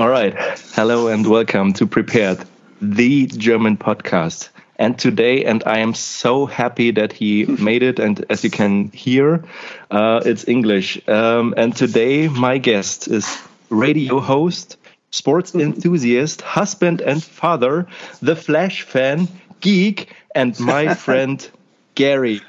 [0.00, 0.32] All right.
[0.72, 2.38] Hello and welcome to Prepared,
[2.80, 4.48] the German podcast.
[4.76, 7.98] And today, and I am so happy that he made it.
[7.98, 9.44] And as you can hear,
[9.90, 11.06] uh, it's English.
[11.06, 13.26] Um, and today, my guest is
[13.68, 14.78] radio host,
[15.10, 17.86] sports enthusiast, husband and father,
[18.22, 19.28] the Flash fan,
[19.60, 21.46] geek, and my friend
[21.94, 22.40] Gary.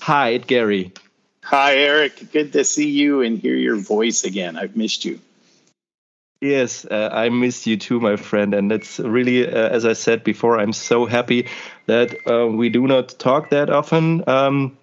[0.00, 0.92] Hi, Gary.
[1.42, 2.32] Hi, Eric.
[2.32, 4.56] Good to see you and hear your voice again.
[4.56, 5.20] I've missed you.
[6.44, 8.52] Yes, uh, I miss you too, my friend.
[8.52, 11.48] And it's really, uh, as I said before, I'm so happy
[11.86, 14.28] that uh, we do not talk that often.
[14.28, 14.76] Um,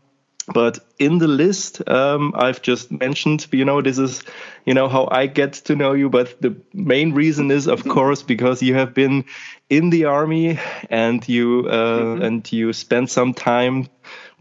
[0.51, 4.23] but in the list, um, I've just mentioned, you know, this is,
[4.65, 6.09] you know, how I get to know you.
[6.09, 9.25] But the main reason is, of course, because you have been
[9.69, 10.57] in the army
[10.89, 12.23] and you uh, mm-hmm.
[12.23, 13.87] and you spent some time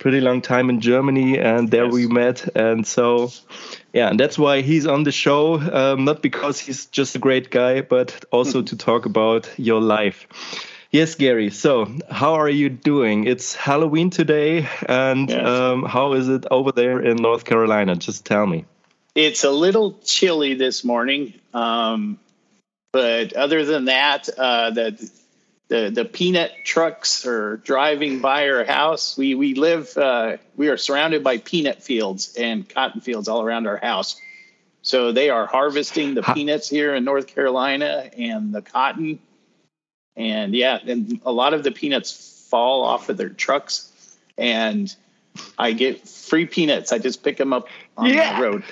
[0.00, 1.92] pretty long time in Germany, and there yes.
[1.92, 2.56] we met.
[2.56, 3.30] And so,
[3.92, 5.60] yeah, and that's why he's on the show.
[5.60, 10.26] Um, not because he's just a great guy, but also to talk about your life.
[10.90, 11.50] Yes, Gary.
[11.50, 13.26] So, how are you doing?
[13.28, 15.46] It's Halloween today, and yes.
[15.46, 17.94] um, how is it over there in North Carolina?
[17.94, 18.64] Just tell me.
[19.14, 22.18] It's a little chilly this morning, um,
[22.92, 25.10] but other than that, uh, the
[25.70, 29.16] the the peanut trucks are driving by our house.
[29.16, 33.68] We we live uh, we are surrounded by peanut fields and cotton fields all around
[33.68, 34.20] our house.
[34.82, 39.20] So they are harvesting the peanuts here in North Carolina and the cotton.
[40.16, 43.92] And yeah, and a lot of the peanuts fall off of their trucks
[44.36, 44.94] and
[45.56, 46.92] I get free peanuts.
[46.92, 47.68] I just pick them up
[48.06, 48.36] yeah.
[48.36, 48.64] the road.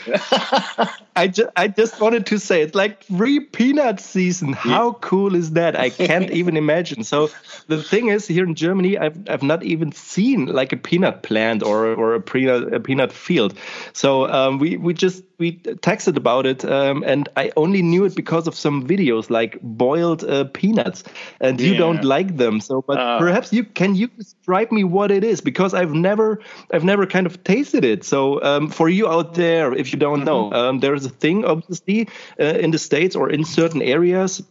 [1.17, 4.53] I just I just wanted to say it's like free peanut season.
[4.53, 5.75] How cool is that?
[5.75, 7.03] I can't even imagine.
[7.03, 7.31] So
[7.67, 11.65] the thing is, here in Germany, I've I've not even seen like a peanut plant
[11.65, 13.59] or or a peanut a peanut field.
[13.93, 18.15] So um, we we just we texted about it, um, and I only knew it
[18.15, 21.05] because of some videos like boiled uh, peanuts,
[21.41, 21.69] and yeah.
[21.69, 22.61] you don't like them.
[22.61, 26.41] So, but uh, perhaps you can you describe me what it is because I've never
[26.73, 28.05] I've never kind of tasted it.
[28.05, 30.55] So um, for you out there, if you don't know, mm-hmm.
[30.55, 32.09] um, there's a thing obviously
[32.41, 34.43] uh, in the states or in certain areas.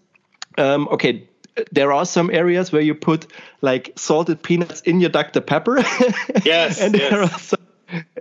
[0.57, 1.27] Um, okay,
[1.71, 3.27] there are some areas where you put
[3.61, 5.41] like salted peanuts in your Dr.
[5.41, 5.83] Pepper.
[6.45, 6.81] Yes.
[6.81, 7.11] and yes.
[7.11, 7.59] there are some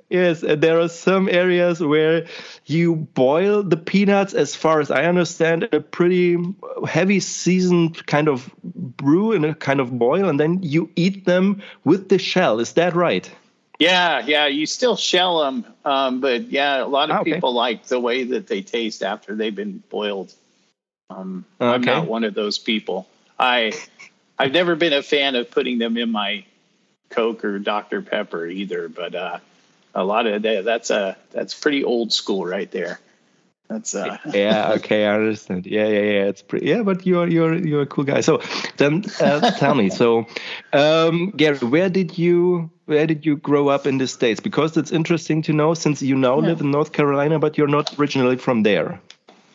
[0.09, 2.27] Yes, and there are some areas where
[2.67, 6.39] you boil the peanuts, as far as I understand, a pretty
[6.87, 11.63] heavy seasoned kind of brew in a kind of boil, and then you eat them
[11.85, 12.61] with the shell.
[12.61, 13.29] Is that right?
[13.79, 14.47] Yeah, yeah.
[14.47, 17.35] You still shell them, um, but yeah, a lot of ah, okay.
[17.35, 20.33] people like the way that they taste after they've been boiled.
[21.11, 21.75] Um, okay.
[21.75, 23.07] I'm not one of those people.
[23.39, 23.73] I
[24.39, 26.45] I've never been a fan of putting them in my
[27.11, 29.39] Coke or Dr Pepper either, but uh,
[29.95, 33.01] a lot of that, that's a that's pretty old school right there.
[33.69, 35.67] That's uh yeah okay I understand.
[35.67, 38.21] Yeah yeah yeah it's pretty yeah but you're you're you're a cool guy.
[38.21, 38.41] So
[38.77, 40.27] then uh, tell me so
[40.73, 44.41] um, Gary where did you where did you grow up in the states?
[44.41, 46.49] Because it's interesting to know since you now yeah.
[46.49, 49.01] live in North Carolina but you're not originally from there.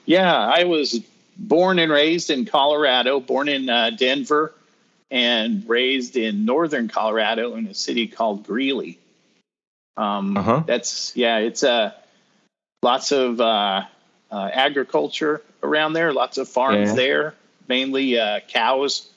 [0.05, 0.99] Yeah I was
[1.37, 4.53] born and raised in Colorado born in uh, Denver
[5.11, 8.97] and raised in northern Colorado in a city called Greeley.
[9.97, 10.63] Um, uh-huh.
[10.65, 11.91] That's yeah, it's uh,
[12.81, 13.41] lots of
[14.31, 16.95] uh, agriculture around there, lots of farms yeah.
[16.95, 17.35] there,
[17.67, 19.09] mainly uh, cows,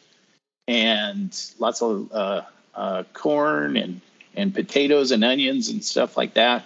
[0.67, 2.43] and lots of uh,
[2.75, 4.01] uh, corn and
[4.37, 6.65] and potatoes and onions and stuff like that.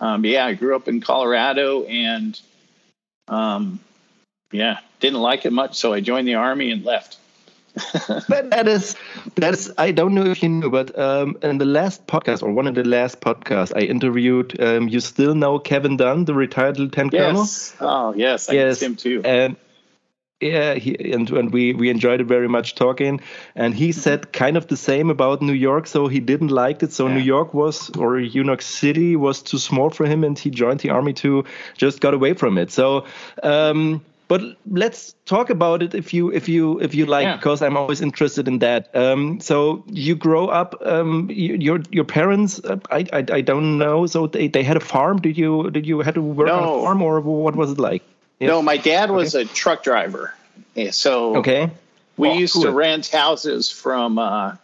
[0.00, 2.40] Um, yeah, I grew up in Colorado and
[3.28, 3.80] um,
[4.50, 7.18] yeah, didn't like it much, so I joined the army and left.
[8.28, 8.94] but that is
[9.34, 12.52] that is I don't know if you knew, but um, in the last podcast or
[12.52, 16.78] one of the last podcasts I interviewed, um, you still know Kevin Dunn, the retired
[16.78, 17.74] lieutenant yes.
[17.78, 17.94] colonel.
[17.94, 19.22] Oh yes, I yes, him too.
[19.24, 19.56] And
[20.40, 23.20] yeah, he, and, and we we enjoyed it very much talking.
[23.56, 26.92] And he said kind of the same about New York, so he didn't like it.
[26.92, 27.14] So yeah.
[27.14, 30.80] New York was or New York City was too small for him, and he joined
[30.80, 31.44] the army to
[31.76, 32.70] just got away from it.
[32.70, 33.06] So.
[33.42, 34.40] Um, but
[34.70, 37.36] let's talk about it if you if you if you like yeah.
[37.36, 42.04] because i'm always interested in that um, so you grow up um, you, your your
[42.04, 45.70] parents uh, I, I, I don't know so they, they had a farm did you
[45.70, 46.54] did you had to work no.
[46.54, 48.02] on a farm or what was it like
[48.40, 48.48] yeah.
[48.48, 49.48] no my dad was okay.
[49.48, 50.34] a truck driver
[50.74, 51.70] yeah, so okay
[52.16, 52.62] we well, used cool.
[52.62, 54.56] to rent houses from uh,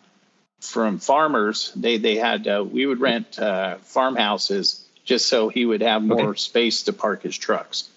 [0.60, 5.82] from farmers they they had uh, we would rent uh, farmhouses just so he would
[5.82, 6.38] have more okay.
[6.38, 7.88] space to park his trucks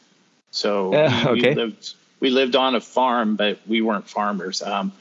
[0.53, 1.49] so we, okay.
[1.49, 4.61] we, lived we lived on a farm, but we weren't farmers.
[4.61, 4.93] Um,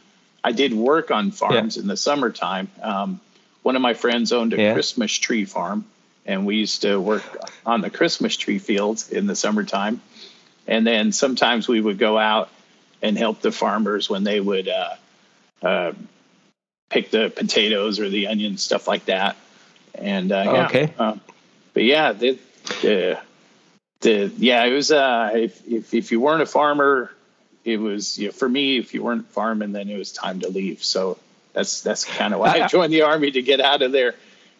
[0.43, 1.82] I did work on farms yeah.
[1.82, 2.69] in the summertime.
[2.82, 3.20] Um,
[3.62, 4.72] one of my friends owned a yeah.
[4.72, 5.84] Christmas tree farm,
[6.26, 7.22] and we used to work
[7.64, 10.00] on the Christmas tree fields in the summertime.
[10.66, 12.48] and then sometimes we would go out
[13.02, 14.94] and help the farmers when they would uh,
[15.62, 15.93] uh,
[16.88, 19.37] pick the potatoes or the onions, stuff like that.
[19.94, 21.16] And uh, yeah, okay, uh,
[21.75, 22.38] but yeah, the,
[24.02, 27.10] the, yeah, it was uh, if, if if you weren't a farmer,
[27.64, 28.78] it was you know, for me.
[28.78, 30.84] If you weren't farming, then it was time to leave.
[30.84, 31.19] So
[31.52, 34.14] that's that's kind of why I joined the army to get out of there,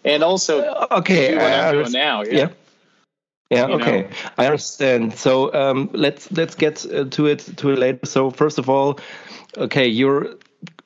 [0.05, 2.23] and also uh, okay, what I'm doing now.
[2.23, 2.33] yeah.
[2.33, 2.49] yeah.
[3.51, 3.69] Yeah.
[3.69, 4.03] You okay.
[4.03, 4.09] Know?
[4.39, 5.15] I understand.
[5.19, 8.07] So um, let's let's get uh, to it to it later.
[8.07, 8.99] So first of all,
[9.59, 10.37] okay, you're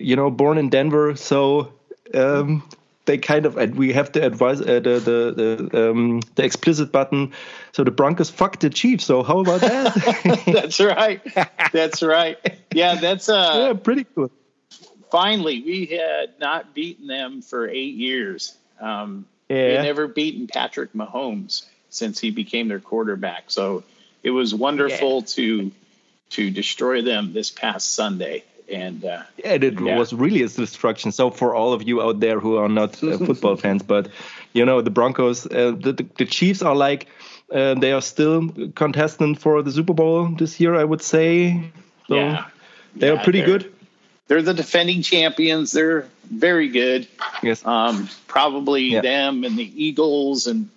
[0.00, 1.72] you know born in Denver, so
[2.12, 2.68] um,
[3.06, 6.92] they kind of and we have the advise uh, the the the, um, the explicit
[6.92, 7.32] button.
[7.72, 9.04] So the Broncos fucked the Chiefs.
[9.04, 10.42] So how about that?
[10.52, 11.20] that's right.
[11.72, 12.38] That's right.
[12.72, 14.30] Yeah, that's uh yeah, pretty cool.
[15.10, 18.56] Finally, we had not beaten them for eight years.
[18.80, 19.56] Um, yeah.
[19.56, 23.44] We had never beaten Patrick Mahomes since he became their quarterback.
[23.50, 23.84] So
[24.22, 25.26] it was wonderful yeah.
[25.26, 25.72] to
[26.30, 28.44] to destroy them this past Sunday.
[28.72, 29.96] And uh, yeah, it yeah.
[29.96, 31.12] was really a destruction.
[31.12, 34.08] So for all of you out there who are not uh, football fans, but
[34.54, 37.06] you know the Broncos, uh, the, the, the Chiefs are like
[37.52, 40.74] uh, they are still contestant for the Super Bowl this year.
[40.74, 41.70] I would say.
[42.08, 42.46] So yeah,
[42.96, 43.72] they are pretty good.
[44.28, 45.70] They're the defending champions.
[45.70, 47.06] They're very good.
[47.42, 47.64] Yes.
[47.64, 50.68] Um, probably them and the Eagles and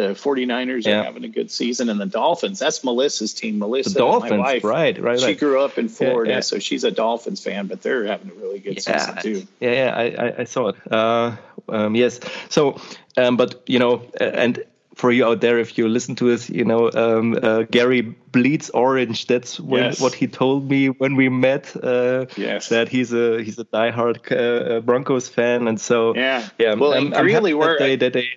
[0.00, 1.00] the 49ers yeah.
[1.00, 2.58] are having a good season and the Dolphins.
[2.58, 3.58] That's Melissa's team.
[3.58, 5.38] Melissa, the Dolphins, my wife, right, right, She right.
[5.38, 6.40] grew up in Florida, yeah, yeah.
[6.40, 9.46] so she's a Dolphins fan, but they're having a really good season too.
[9.60, 10.76] Yeah, yeah, I, I saw it.
[10.90, 11.36] Uh,
[11.68, 12.20] um, yes.
[12.48, 12.80] So,
[13.18, 14.64] um, but you know, and
[14.94, 18.70] for you out there, if you listen to this, you know, um, uh, Gary bleeds
[18.70, 19.26] orange.
[19.26, 20.00] That's when, yes.
[20.00, 21.76] what he told me when we met.
[21.76, 22.68] Uh, yes.
[22.70, 26.74] That he's a he's a diehard uh, Broncos fan, and so yeah, yeah.
[26.74, 28.28] Well, I'm, I'm really, that they, that they.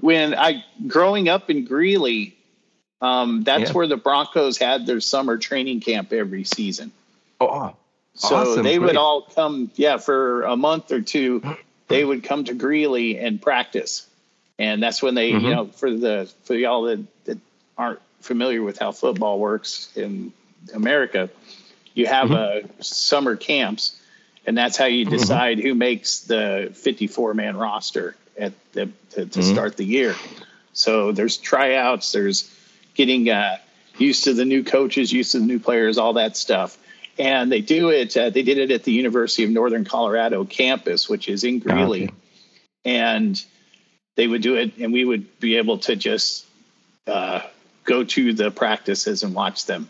[0.00, 2.36] When I growing up in Greeley,
[3.00, 3.72] um, that's yeah.
[3.72, 6.92] where the Broncos had their summer training camp every season.
[7.40, 7.74] Oh,
[8.14, 8.62] so awesome.
[8.62, 8.86] they Great.
[8.86, 11.42] would all come, yeah, for a month or two.
[11.88, 14.08] They would come to Greeley and practice,
[14.58, 15.44] and that's when they, mm-hmm.
[15.44, 17.38] you know, for the for y'all that, that
[17.78, 20.32] aren't familiar with how football works in
[20.74, 21.30] America,
[21.94, 22.80] you have mm-hmm.
[22.80, 23.96] a summer camps,
[24.46, 25.14] and that's how you mm-hmm.
[25.14, 25.68] decide mm-hmm.
[25.68, 29.42] who makes the 54 man roster at the, to, to mm-hmm.
[29.42, 30.14] start the year.
[30.72, 32.52] So there's tryouts, there's
[32.94, 33.58] getting uh,
[33.98, 36.76] used to the new coaches, used to the new players, all that stuff.
[37.18, 38.14] And they do it.
[38.16, 42.04] Uh, they did it at the University of Northern Colorado campus, which is in Greeley,
[42.04, 42.14] okay.
[42.84, 43.42] and
[44.16, 46.44] they would do it, and we would be able to just
[47.06, 47.40] uh,
[47.84, 49.88] go to the practices and watch them.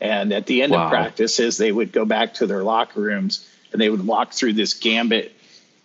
[0.00, 0.84] And at the end wow.
[0.84, 4.54] of practices, they would go back to their locker rooms and they would walk through
[4.54, 5.32] this gambit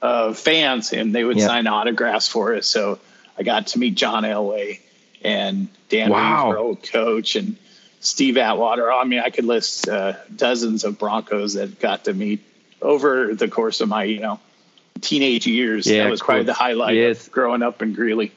[0.02, 1.48] of fans and they would yeah.
[1.48, 2.68] sign autographs for us.
[2.68, 3.00] So
[3.38, 4.80] I got to meet John Elway
[5.24, 6.48] and Dan wow.
[6.48, 7.58] Reeves, old coach, and
[8.00, 8.92] Steve Atwater.
[8.92, 12.44] I mean, I could list uh, dozens of Broncos that got to meet
[12.82, 14.40] over the course of my, you know,
[15.02, 15.88] teenage years.
[15.88, 17.28] Yeah, that was probably the highlight yes.
[17.28, 18.32] growing up in Greeley.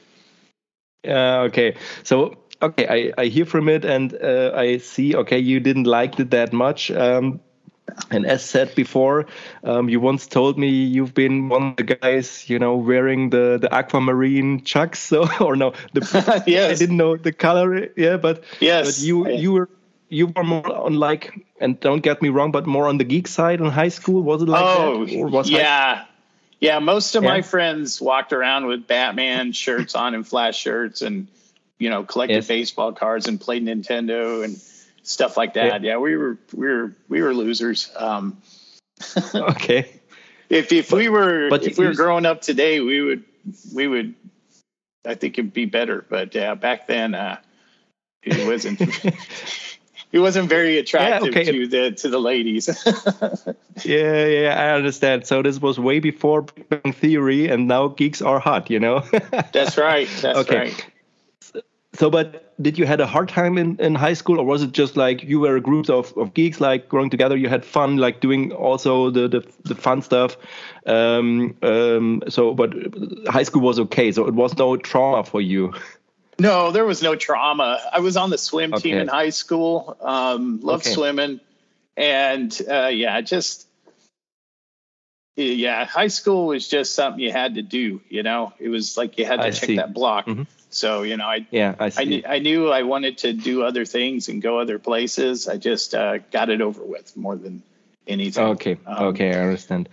[1.07, 1.75] Uh, okay.
[2.03, 6.19] So, okay, I, I hear from it and uh, I see, okay, you didn't like
[6.19, 6.91] it that much.
[6.91, 7.39] Um,
[8.11, 9.25] and as said before,
[9.63, 13.57] um, you once told me you've been one of the guys, you know, wearing the
[13.59, 14.99] the aquamarine chucks.
[14.99, 16.71] So or no, the, yes.
[16.71, 17.89] I didn't know the color.
[17.95, 19.69] Yeah, but yes, but you you were
[20.09, 23.27] you were more on like, and don't get me wrong, but more on the geek
[23.27, 24.21] side in high school.
[24.21, 25.15] Was it like oh, that?
[25.15, 26.05] Or was yeah.
[26.59, 27.29] Yeah, most of yeah.
[27.29, 31.27] my friends walked around with Batman shirts on and flash shirts and
[31.77, 32.47] you know collected yes.
[32.47, 34.59] baseball cards and played Nintendo and
[35.09, 35.81] stuff like that.
[35.83, 37.91] Yeah, yeah we were we were we were losers.
[37.95, 38.37] Um,
[39.35, 39.91] okay.
[40.49, 43.23] If if but, we were but if we were growing up today, we would
[43.73, 44.15] we would
[45.05, 46.05] I think it'd be better.
[46.07, 47.37] But back then uh,
[48.23, 48.81] it wasn't.
[50.11, 51.51] He wasn't very attractive yeah, okay.
[51.51, 52.67] to the to the ladies.
[53.85, 55.27] yeah, yeah, I understand.
[55.27, 56.47] So this was way before
[56.93, 58.71] Theory, and now geeks are hot.
[58.71, 59.01] You know.
[59.53, 60.09] That's right.
[60.21, 60.57] That's okay.
[60.57, 60.85] right.
[61.99, 64.71] So, but did you had a hard time in, in high school, or was it
[64.71, 67.35] just like you were a group of, of geeks, like growing together?
[67.35, 70.37] You had fun, like doing also the the, the fun stuff.
[70.85, 72.73] Um, um, so, but
[73.27, 75.73] high school was okay, so it was no trauma for you.
[76.39, 77.81] No, there was no trauma.
[77.91, 78.91] I was on the swim okay.
[78.91, 79.97] team in high school.
[79.99, 80.93] Um, loved okay.
[80.93, 81.41] swimming,
[81.97, 83.67] and uh, yeah, just
[85.35, 87.99] yeah, high school was just something you had to do.
[88.07, 89.75] You know, it was like you had to I check see.
[89.75, 90.27] that block.
[90.27, 90.58] Mm -hmm.
[90.69, 93.85] So you know, I yeah, I, I, knew, I, knew I wanted to do other
[93.85, 95.47] things and go other places.
[95.47, 97.63] I just uh, got it over with more than
[98.07, 98.43] anything.
[98.43, 99.89] Okay, um, okay, I understand.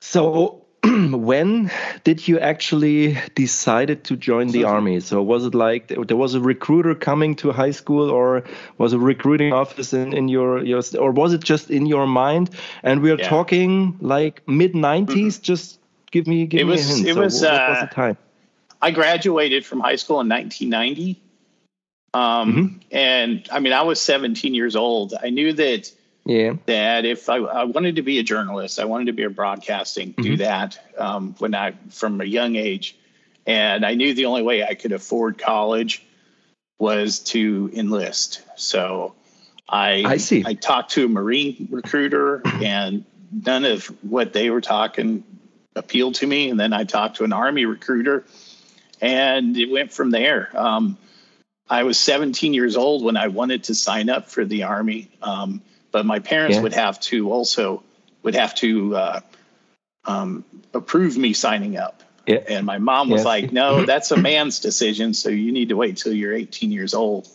[0.00, 1.70] So, when
[2.02, 4.98] did you actually decided to join the army?
[5.00, 8.42] So was it like there was a recruiter coming to high school, or
[8.76, 12.50] was a recruiting office in, in your your, or was it just in your mind?
[12.82, 13.28] And we are yeah.
[13.28, 15.06] talking like mid 90s.
[15.06, 15.42] Mm-hmm.
[15.42, 15.78] Just
[16.10, 17.08] give me give it me was, a hint.
[17.08, 18.16] It so was, what, what was the uh, time?
[18.80, 21.20] I graduated from high school in 1990.
[22.14, 22.78] Um, mm-hmm.
[22.90, 25.14] and I mean, I was 17 years old.
[25.20, 25.92] I knew that
[26.24, 26.54] yeah.
[26.66, 30.12] that if I, I, wanted to be a journalist, I wanted to be a broadcasting,
[30.12, 30.22] mm-hmm.
[30.22, 32.96] do that um, when I from a young age,
[33.46, 36.02] and I knew the only way I could afford college
[36.78, 38.42] was to enlist.
[38.56, 39.14] So
[39.68, 40.44] I I see.
[40.46, 45.24] I talked to a Marine recruiter, and none of what they were talking
[45.76, 46.50] appealed to me.
[46.50, 48.24] And then I talked to an Army recruiter,
[49.00, 50.50] and it went from there.
[50.54, 50.98] Um,
[51.68, 55.10] I was 17 years old when I wanted to sign up for the Army.
[55.22, 55.62] Um,
[55.92, 56.62] but my parents yeah.
[56.62, 57.82] would have to also
[58.22, 59.20] would have to uh,
[60.04, 62.02] um, approve me signing up.
[62.26, 62.42] Yeah.
[62.46, 65.14] And my mom was like, "No, that's a man's decision.
[65.14, 67.28] So you need to wait till you're 18 years old."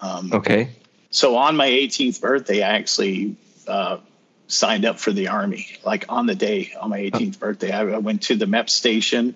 [0.00, 0.70] Um, okay.
[1.10, 3.98] So on my 18th birthday, I actually uh,
[4.46, 5.68] signed up for the army.
[5.84, 9.34] Like on the day on my 18th birthday, I, I went to the MEP station.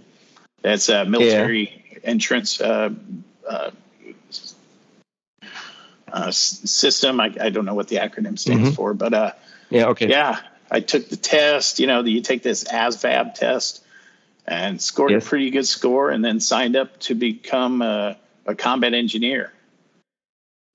[0.63, 1.99] That's a military yeah.
[2.05, 2.91] entrance uh,
[3.49, 3.71] uh
[6.13, 7.21] uh, system.
[7.21, 8.75] I, I, don't know what the acronym stands mm-hmm.
[8.75, 9.33] for, but uh,
[9.71, 10.39] yeah, okay, yeah.
[10.71, 11.81] I took the test.
[11.81, 13.85] You know, you take this ASVAB test
[14.47, 15.25] and scored yes.
[15.25, 19.53] a pretty good score, and then signed up to become a, a combat engineer.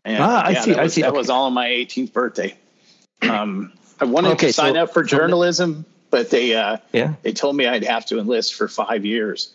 [0.06, 0.72] And, ah, yeah, I see.
[0.72, 1.02] That I was, see.
[1.02, 1.18] That okay.
[1.18, 2.56] was all on my 18th birthday.
[3.22, 7.13] Um, I wanted okay, to sign so, up for journalism, but they uh, yeah.
[7.22, 9.54] they told me I'd have to enlist for five years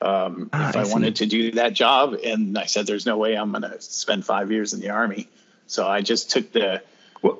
[0.00, 2.14] um, ah, if I, I wanted to do that job.
[2.24, 5.28] And I said, there's no way I'm going to spend five years in the army.
[5.66, 6.82] So I just took the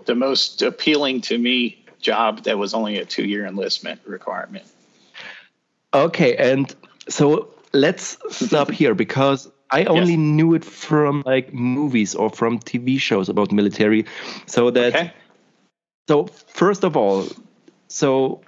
[0.06, 4.64] the most appealing to me job that was only a two year enlistment requirement.
[5.92, 6.74] Okay, and
[7.08, 10.18] so let's stop here because I only yes.
[10.18, 14.06] knew it from like movies or from TV shows about military.
[14.46, 15.12] So that okay.
[16.08, 17.26] so first of all,
[17.88, 18.42] so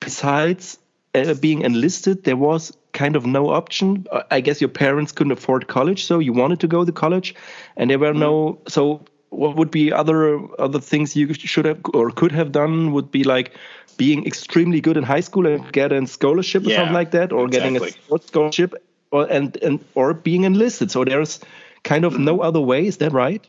[0.00, 0.78] besides
[1.16, 4.06] uh, being enlisted, there was kind of no option.
[4.10, 7.34] Uh, I guess your parents couldn't afford college, so you wanted to go to college,
[7.76, 8.32] and there were no.
[8.34, 8.68] Mm-hmm.
[8.68, 12.92] So what would be other other things you should have or could have done?
[12.92, 13.52] Would be like
[13.96, 17.32] being extremely good in high school and get a scholarship or yeah, something like that,
[17.32, 17.78] or exactly.
[17.78, 18.74] getting a sports scholarship,
[19.10, 20.90] or and and or being enlisted.
[20.90, 21.40] So there's
[21.82, 22.86] kind of no other way.
[22.86, 23.46] Is that right?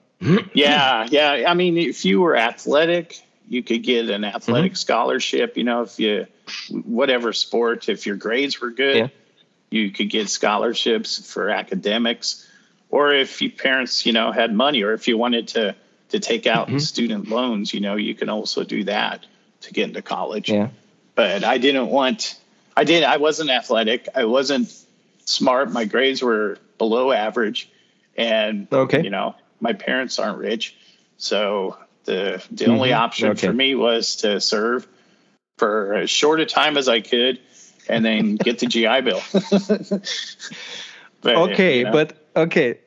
[0.53, 1.43] yeah, yeah.
[1.47, 4.77] I mean, if you were athletic, you could get an athletic mm-hmm.
[4.77, 5.57] scholarship.
[5.57, 6.27] You know, if you
[6.69, 9.07] whatever sport, if your grades were good, yeah.
[9.69, 12.47] you could get scholarships for academics.
[12.89, 15.75] Or if your parents, you know, had money, or if you wanted to
[16.09, 16.79] to take out mm-hmm.
[16.79, 19.25] student loans, you know, you can also do that
[19.61, 20.49] to get into college.
[20.49, 20.69] Yeah.
[21.15, 22.39] But I didn't want.
[22.75, 23.03] I did.
[23.03, 24.07] I wasn't athletic.
[24.15, 24.73] I wasn't
[25.25, 25.71] smart.
[25.71, 27.69] My grades were below average,
[28.15, 29.03] and okay.
[29.03, 30.75] you know, my parents aren't rich,
[31.17, 31.77] so
[32.07, 32.71] the the mm-hmm.
[32.71, 33.47] only option okay.
[33.47, 34.87] for me was to serve
[35.57, 37.39] for as short a time as I could,
[37.87, 39.21] and then get the GI Bill.
[41.21, 41.91] but, okay, you know.
[41.91, 42.79] but okay,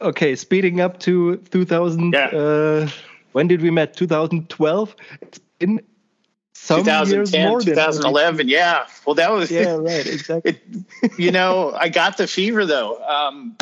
[0.00, 0.34] okay.
[0.34, 2.12] Speeding up to 2000.
[2.12, 2.26] Yeah.
[2.26, 2.88] Uh,
[3.32, 3.94] when did we met?
[3.94, 4.96] 2012.
[5.20, 5.80] It's been
[6.54, 8.48] some 2010, years more 2011.
[8.48, 8.86] yeah.
[9.04, 10.58] Well, that was yeah, right, exactly.
[11.02, 13.02] It, you know, I got the fever though.
[13.04, 13.56] Um,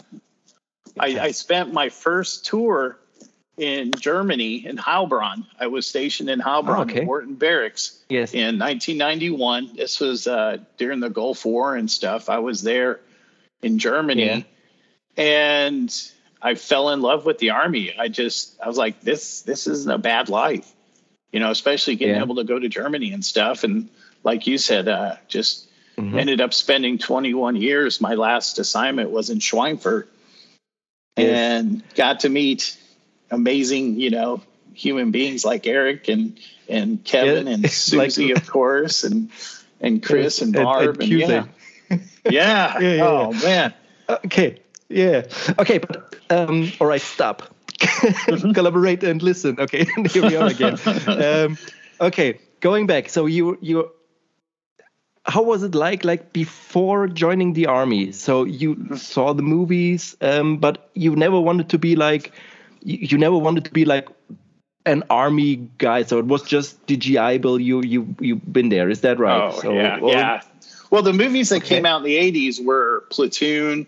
[0.99, 2.99] I, I spent my first tour
[3.56, 5.47] in Germany in Heilbronn.
[5.59, 7.04] I was stationed in Heilbronn, oh, okay.
[7.04, 7.99] Wharton Barracks.
[8.09, 8.32] Yes.
[8.32, 12.30] In 1991, this was uh, during the Gulf War and stuff.
[12.30, 13.00] I was there
[13.62, 14.47] in Germany,
[15.16, 15.23] yeah.
[15.23, 17.94] and I fell in love with the army.
[17.97, 20.71] I just, I was like, this, this isn't a bad life,
[21.30, 22.23] you know, especially getting yeah.
[22.23, 23.64] able to go to Germany and stuff.
[23.64, 23.90] And
[24.25, 26.18] like you said, uh, just mm-hmm.
[26.18, 28.00] ended up spending 21 years.
[28.00, 30.06] My last assignment was in Schweinfurt,
[31.16, 31.28] yes.
[31.28, 32.76] and got to meet
[33.32, 34.42] amazing, you know,
[34.74, 39.30] human beings like Eric and and Kevin yeah, and Susie, like, of course, and
[39.80, 41.50] and Chris and, and Barb and, and, and
[41.90, 41.98] yeah.
[42.30, 42.78] yeah.
[42.78, 43.06] yeah, yeah.
[43.06, 43.74] Oh man.
[44.08, 44.60] Okay.
[44.88, 45.22] Yeah.
[45.58, 47.54] Okay, but um, all right, stop.
[47.78, 48.52] Mm-hmm.
[48.54, 49.58] Collaborate and listen.
[49.58, 50.78] Okay, here we are again.
[51.06, 51.58] Um,
[52.00, 53.08] okay, going back.
[53.08, 53.90] So you you
[55.24, 58.96] how was it like like before joining the army so you mm-hmm.
[58.96, 62.32] saw the movies um, but you never wanted to be like
[62.82, 64.08] you, you never wanted to be like
[64.84, 67.60] an army guy, so it was just the GI Bill.
[67.60, 69.52] You you you've been there, is that right?
[69.54, 70.42] Oh so, yeah, well, yeah.
[70.90, 71.76] Well, the movies that okay.
[71.76, 73.86] came out in the '80s were Platoon,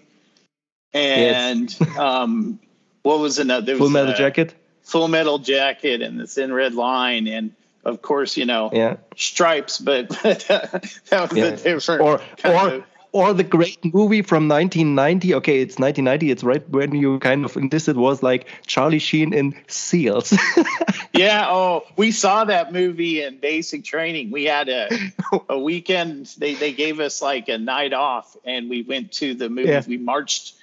[0.92, 1.98] and yes.
[1.98, 2.58] um,
[3.02, 3.76] what was another?
[3.76, 4.54] Full Metal Jacket.
[4.82, 7.52] Full Metal Jacket and the Thin Red Line, and
[7.84, 8.96] of course, you know, yeah.
[9.16, 10.66] stripes, but, but uh,
[11.08, 11.44] that was Yeah.
[11.44, 12.84] a different or kind or of-
[13.14, 17.56] or the great movie from 1990 okay it's 1990 it's right when you kind of
[17.70, 17.88] this.
[17.88, 20.36] It was like charlie sheen in seals
[21.14, 21.46] yeah.
[21.48, 24.30] Oh, we saw that movie in basic training.
[24.30, 24.88] We had a
[25.48, 26.26] a weekend.
[26.38, 29.68] They they gave us like a night off, and we went to the movie.
[29.68, 29.82] Yeah.
[29.86, 30.54] We marched.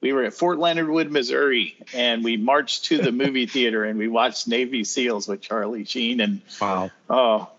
[0.00, 3.98] We were at Fort Leonard Wood, Missouri, and we marched to the movie theater and
[3.98, 6.20] we watched Navy SEALs with Charlie Sheen.
[6.20, 7.50] And wow oh,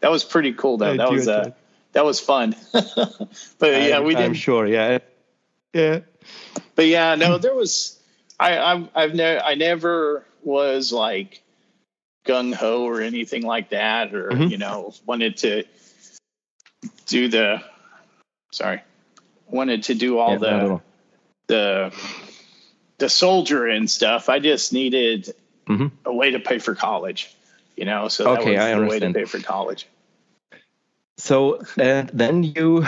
[0.00, 0.78] that was pretty cool.
[0.78, 1.54] Though I that was uh, enjoy-
[1.92, 2.54] that was fun.
[2.72, 2.82] but
[3.62, 4.36] yeah, I'm, we I'm didn't.
[4.36, 4.98] sure yeah
[5.72, 6.00] yeah
[6.74, 7.98] But yeah, no, there was.
[8.40, 11.42] I I've, I've never I never was like
[12.26, 14.50] gung ho or anything like that, or Mhm.
[14.50, 15.64] you know wanted to
[17.06, 17.62] do the.
[18.50, 18.82] Sorry,
[19.48, 20.82] wanted to do all Yeah, the all.
[21.46, 21.94] the
[22.98, 24.28] the soldier and stuff.
[24.28, 25.34] I just needed
[25.66, 25.90] Mhm.
[26.04, 27.34] a way to pay for college,
[27.76, 28.08] you know.
[28.08, 29.86] So that Okay, was I the way to pay for college.
[31.18, 32.84] So and then you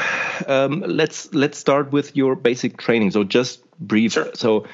[0.46, 3.10] um, let's let's start with your basic training.
[3.10, 4.12] So just brief.
[4.12, 4.30] Sure.
[4.34, 4.66] So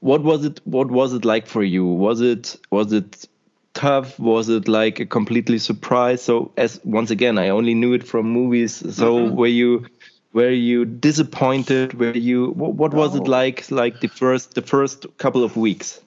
[0.00, 0.60] what was it?
[0.64, 1.84] What was it like for you?
[1.86, 3.26] Was it was it
[3.74, 4.18] tough?
[4.18, 6.22] Was it like a completely surprise?
[6.22, 8.76] So as once again, I only knew it from movies.
[8.94, 9.34] So Mhm.
[9.36, 9.86] were you
[10.32, 11.94] were you disappointed?
[11.94, 13.70] Were you what, what was it like?
[13.70, 16.00] Like the first the first couple of weeks.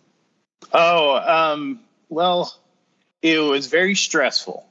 [0.73, 2.53] Oh, um, well,
[3.21, 4.65] it was very stressful.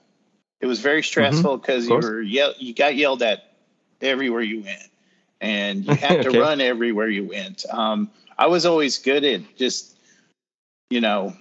[0.63, 2.01] It was very stressful because you Mm-hmm.
[2.03, 2.07] course.
[2.07, 3.45] were yell- you got yelled at
[4.01, 4.89] everywhere you went,
[5.41, 6.39] and you had to Okay.
[6.39, 7.67] run everywhere you went.
[7.69, 9.95] Um, I was always good at just,
[10.89, 11.35] you know,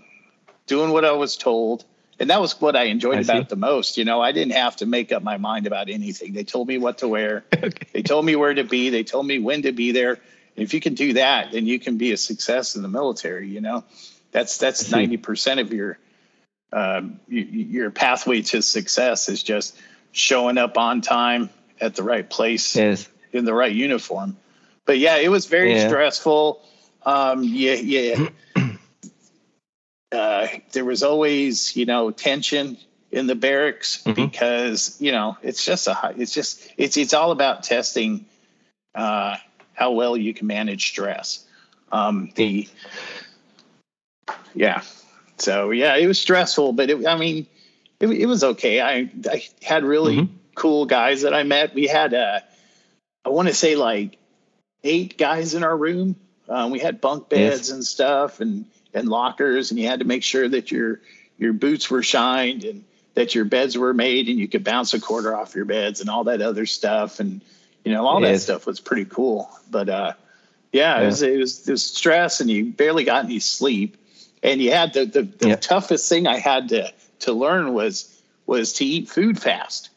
[0.67, 1.85] doing what I was told,
[2.19, 3.49] and that was what I enjoyed I about see.
[3.49, 3.97] the most.
[3.97, 6.33] You know, I didn't have to make up my mind about anything.
[6.33, 7.43] They told me what to wear.
[7.53, 7.87] okay.
[7.93, 8.89] They told me where to be.
[8.89, 10.19] They told me when to be there.
[10.55, 13.47] If you can do that, then you can be a success in the military.
[13.49, 13.83] You know,
[14.31, 15.97] that's that's ninety percent of your
[16.73, 19.77] um, y- y- your pathway to success is just
[20.11, 23.07] showing up on time at the right place Yes.
[23.33, 24.37] in the right uniform.
[24.85, 25.87] But yeah, it was very Yeah.
[25.87, 26.61] stressful.
[27.05, 28.27] Um, yeah, yeah.
[30.11, 32.77] uh, there was always, you know, tension
[33.11, 34.15] in the barracks Mhm.
[34.15, 38.25] because you know it's just a high, it's just it's it's all about testing
[38.95, 39.35] uh,
[39.73, 41.45] how well you can manage stress.
[41.91, 42.67] Um, the
[44.53, 44.81] yeah,
[45.41, 47.47] so yeah, it was stressful, but it, I mean,
[47.99, 48.79] it, it was okay.
[48.81, 50.29] I I had really Mhm.
[50.55, 51.73] cool guys that I met.
[51.73, 52.39] We had uh,
[53.25, 54.17] I want to say like
[54.83, 56.15] eight guys in our room.
[56.49, 57.57] Um, we had bunk Yes.
[57.59, 60.99] beds and stuff and and lockers, and you had to make sure that your
[61.37, 64.99] your boots were shined and that your beds were made and you could bounce a
[64.99, 67.41] quarter off your beds and all that other stuff and
[67.83, 69.49] you know all that stuff was pretty cool.
[69.69, 70.13] But uh,
[70.71, 71.03] yeah, Yeah.
[71.03, 73.97] It, was, it was it was stress and you barely got any sleep,
[74.43, 75.55] and you had the the, the Yeah.
[75.55, 79.89] toughest thing I had to to learn was was to eat food fast.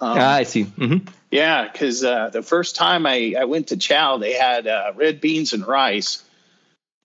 [0.00, 0.64] Um, ah, I see.
[0.64, 0.98] hmm
[1.30, 5.20] yeah, because uh, the first time I, I went to Chow, they had uh, red
[5.20, 6.24] beans and rice,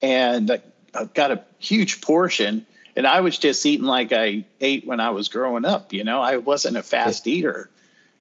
[0.02, 0.62] and I,
[0.96, 2.66] I got a huge portion.
[2.96, 5.92] And I was just eating like I ate when I was growing up.
[5.94, 7.70] You know, I wasn't a fast eater.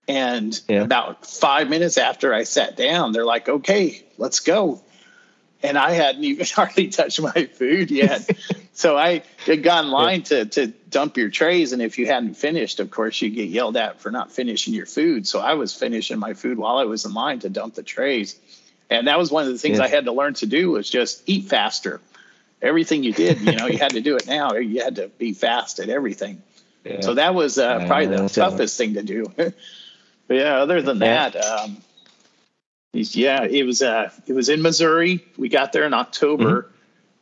[0.09, 0.83] And Yeah.
[0.83, 4.83] about five minutes after I sat down, they're like, "Okay, let's go."
[5.65, 8.31] And I hadn't even hardly touched my food yet.
[8.75, 12.35] so I had got in line to to dump your trays, and if you hadn't
[12.35, 15.27] finished, of course, you get yelled at for not finishing your food.
[15.27, 18.39] So I was finishing my food while I was in line to dump the trays,
[18.91, 19.91] and that was one of the things Yes.
[19.91, 22.01] I had to learn to do was just eat faster.
[22.63, 24.55] Everything you did, you know, you had to do it now.
[24.55, 26.43] You had to be fast at everything.
[26.85, 27.01] Yeah.
[27.01, 29.27] So that was uh, Yeah, probably the toughest thing to do.
[29.37, 29.55] but
[30.29, 31.31] yeah, other than Yeah.
[31.31, 31.77] that, um,
[32.95, 35.25] yeah, it was uh, it was in Missouri.
[35.37, 36.71] We got there in October, Mm-hmm.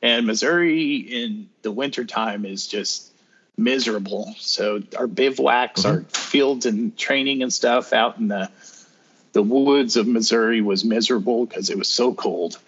[0.03, 3.11] and Missouri in the wintertime is just
[3.57, 4.35] miserable.
[4.39, 6.05] So our bivouacs, our Mm-hmm.
[6.09, 8.51] fields and training and stuff out in the
[9.33, 12.59] the woods of Missouri was miserable because it was so cold.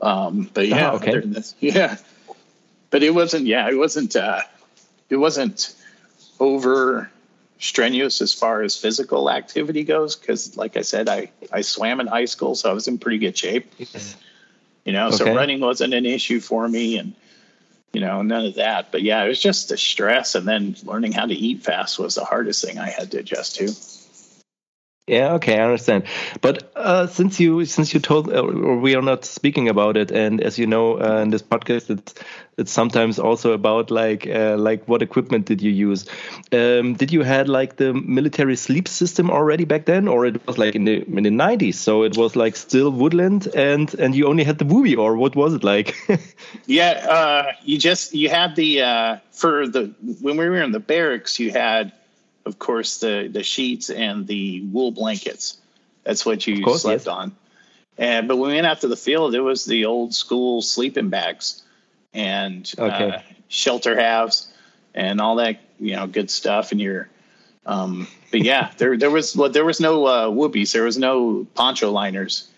[0.00, 1.22] Um, but yeah, Oh, okay.
[1.60, 1.96] yeah,
[2.90, 3.46] but it wasn't.
[3.46, 4.14] Yeah, it wasn't.
[4.16, 4.40] Uh,
[5.08, 5.74] it wasn't
[6.40, 7.10] over
[7.62, 12.08] strenuous as far as physical activity goes because like i said i i swam in
[12.08, 13.72] high school so i was in pretty good shape.
[14.84, 17.14] You know so running wasn't an issue for me and
[17.92, 18.90] you know none of that.
[18.90, 22.16] But yeah it was just the stress and then learning how to eat fast was
[22.16, 23.72] the hardest thing i had to adjust to
[25.12, 26.04] Yeah, okay, I understand.
[26.40, 30.40] But uh, since you since you told, uh, we are not speaking about it, and
[30.40, 32.14] as you know, uh, in this podcast, it's
[32.56, 36.08] it's sometimes also about like uh, like what equipment did you use?
[36.50, 40.56] Um, did you had like the military sleep system already back then, or it was
[40.56, 41.78] like in the in the nineties?
[41.78, 45.36] So it was like still woodland, and and you only had the Wooby, or what
[45.36, 45.94] was it like?
[46.66, 50.80] yeah, uh, you just you had the uh, for the when we were in the
[50.80, 51.92] barracks, you had
[52.44, 55.58] of course, the the sheets and the wool blankets.
[56.04, 57.06] That's what you course, slept yes.
[57.06, 57.36] on.
[57.98, 61.08] And but when we went out to the field, it was the old school sleeping
[61.08, 61.62] bags
[62.12, 63.10] and okay.
[63.10, 64.48] uh, shelter halves
[64.94, 66.72] and all that you know good stuff.
[66.72, 67.08] And your
[67.66, 71.46] um, but yeah, there there was well, there was no uh, woobies, there was no
[71.54, 72.48] poncho liners.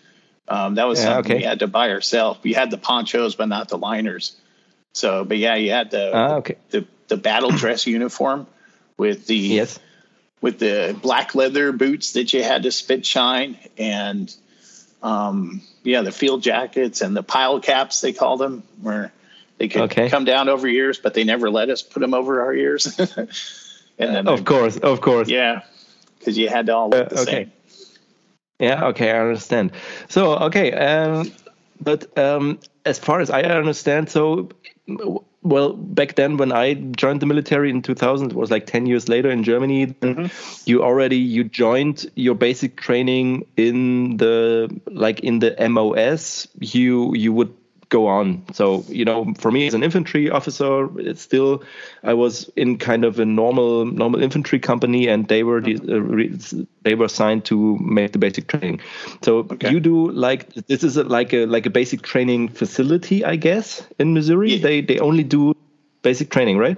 [0.47, 1.39] Um, that was yeah, something okay.
[1.39, 2.39] we had to buy ourselves.
[2.43, 4.35] We had the ponchos, but not the liners.
[4.93, 6.55] So, but yeah, you had the uh, okay.
[6.69, 8.47] the, the battle dress uniform
[8.97, 9.79] with the yes.
[10.41, 14.33] with the black leather boots that you had to spit shine and
[15.03, 19.11] um, yeah the field jackets and the pile caps they called them where
[19.57, 20.09] they could okay.
[20.09, 22.99] come down over ears but they never let us put them over our ears
[23.97, 25.61] and then of course of course yeah
[26.19, 27.31] because you had to all look uh, the okay.
[27.31, 27.51] same
[28.59, 29.71] yeah okay i understand
[30.09, 31.31] so okay um,
[31.79, 34.49] but um, as far as i understand so
[35.45, 39.07] well back then when i joined the military in 2000 it was like 10 years
[39.07, 40.25] later in germany mm-hmm.
[40.65, 47.31] you already you joined your basic training in the like in the mos you you
[47.31, 47.53] would
[47.89, 48.43] go on.
[48.53, 51.63] So, you know, for me as an infantry officer, it's still
[52.03, 56.95] I was in kind of a normal normal infantry company, and they were uh, they
[56.95, 58.81] were assigned to make the basic training.
[59.21, 59.71] So okay.
[59.71, 63.85] you do like this is a, like a like a basic training facility, I guess,
[63.99, 64.55] in Missouri.
[64.55, 64.63] Yeah.
[64.63, 65.55] They they only do
[66.01, 66.77] basic training, right?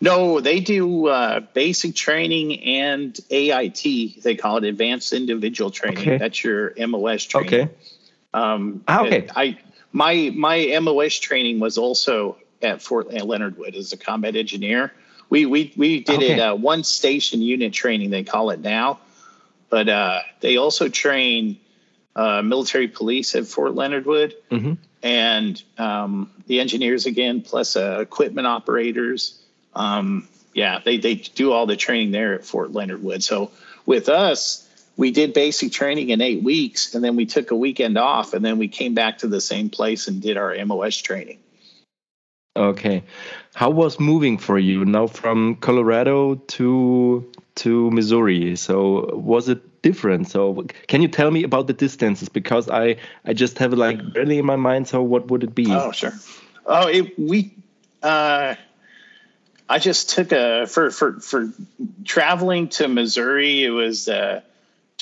[0.00, 4.22] No, they do uh, basic training and AIT.
[4.22, 5.98] They call it Advanced Individual Training.
[5.98, 6.18] Okay.
[6.18, 7.54] That's your MOS training.
[7.54, 7.74] Okay.
[8.34, 9.28] Um, ah, okay.
[9.36, 9.58] I
[9.92, 14.92] my my MOS training was also at Fort Leonard Wood as a combat engineer.
[15.28, 16.32] We we we did okay.
[16.32, 19.00] it uh, one station unit training they call it now,
[19.70, 21.58] but uh, they also train
[22.14, 24.74] uh, military police at Fort Leonard Wood mm-hmm.
[25.02, 29.40] and um, the engineers again plus uh, equipment operators.
[29.74, 33.24] Um, yeah, they they do all the training there at Fort Leonard Wood.
[33.24, 33.50] So
[33.86, 37.96] with us, we did basic training in eight weeks and then we took a weekend
[37.98, 41.38] off and then we came back to the same place and did our MOS training.
[42.54, 43.04] Okay.
[43.54, 48.56] How was moving for you now from Colorado to to Missouri?
[48.56, 50.28] So was it different?
[50.28, 54.00] So can you tell me about the distances because I I just have it like
[54.14, 55.66] really in my mind so what would it be?
[55.70, 56.12] Oh, sure.
[56.66, 57.54] Oh, it, we
[58.02, 58.54] uh
[59.68, 61.50] I just took a for for for
[62.04, 64.42] traveling to Missouri it was uh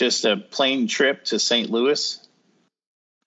[0.01, 1.69] just a plane trip to St.
[1.69, 2.27] Louis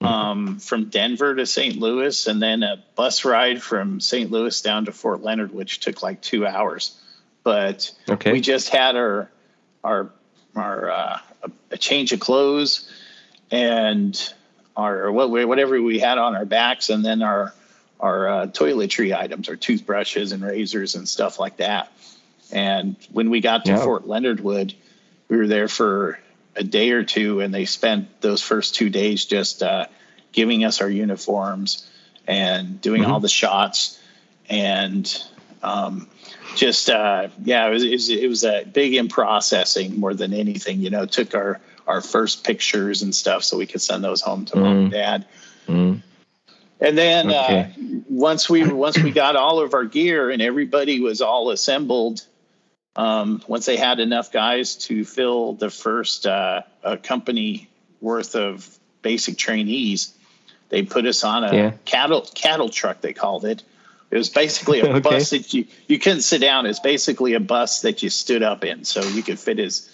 [0.02, 0.12] mm-hmm.
[0.12, 1.78] um, from Denver to St.
[1.78, 4.32] Louis, and then a bus ride from St.
[4.32, 7.00] Louis down to Fort Leonard, which took like two hours.
[7.44, 8.32] But okay.
[8.32, 9.30] we just had our
[9.84, 10.10] our
[10.56, 11.20] our uh,
[11.70, 12.90] a change of clothes
[13.52, 14.34] and
[14.76, 17.54] our whatever we had on our backs, and then our
[18.00, 21.92] our uh, toiletry items, our toothbrushes and razors and stuff like that.
[22.52, 23.84] And when we got to yeah.
[23.84, 24.74] Fort Leonard Wood,
[25.30, 26.18] we were there for
[26.56, 29.88] a day or two, and they spent those first two days just uh,
[30.32, 31.90] giving us our uniforms
[32.28, 33.12] and doing mm-hmm.
[33.12, 34.00] all the shots
[34.50, 35.24] and
[35.62, 36.08] um,
[36.56, 40.34] just uh, yeah, it was, it was, it was a big in processing more than
[40.34, 40.82] anything.
[40.82, 44.46] You know, took our our first pictures and stuff so we could send those home
[44.46, 44.62] to mm.
[44.62, 45.26] mom and dad.
[45.68, 46.02] Mm.
[46.80, 47.60] And then uh, okay.
[47.62, 52.26] uh, once we once we got all of our gear and everybody was all assembled
[52.96, 56.62] um, once they had enough guys to fill the first uh,
[57.02, 57.70] company
[58.02, 58.68] worth of
[59.02, 60.14] basic trainees,
[60.70, 61.72] they put us on a yeah.
[61.86, 63.02] cattle cattle truck.
[63.02, 63.64] They called it.
[64.12, 65.00] It was basically a okay.
[65.00, 66.66] bus that you you couldn't sit down.
[66.66, 69.90] It's basically a bus that you stood up in, so you could fit as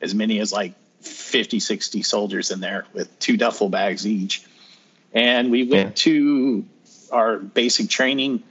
[0.00, 4.44] as many as like 50, 60 soldiers in there with two duffel bags each.
[5.12, 6.12] And we went yeah.
[6.12, 6.64] to
[7.10, 8.42] our basic training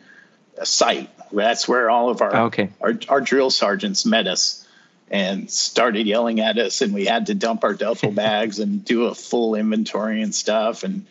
[0.64, 2.70] site that's where all of our, okay.
[2.82, 4.66] our our drill sergeants met us
[5.12, 9.06] and started yelling at us, and we had to dump our duffel bags and do
[9.06, 10.84] a full inventory and stuff.
[10.84, 11.06] And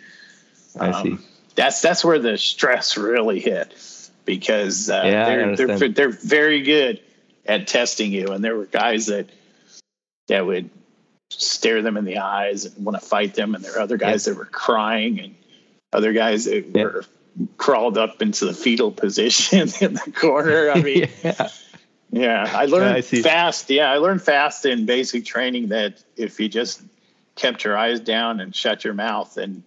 [0.79, 1.19] um, I see.
[1.55, 3.75] That's that's where the stress really hit
[4.25, 7.01] because uh, yeah, they're, they're they're very good
[7.47, 9.29] at testing you, and there were guys that
[10.29, 10.71] that would
[11.31, 14.27] stare them in the eyes and want to fight them, and there were other guys
[14.27, 15.35] that were crying and
[15.93, 17.05] other guys that were
[17.57, 20.71] crawled up into the fetal position in the corner.
[20.71, 21.49] I mean, yeah.
[22.11, 23.69] Yeah, I learned I fast.
[23.69, 26.83] Yeah, I learned fast in basic training that if you just
[27.35, 29.63] kept your eyes down and shut your mouth, then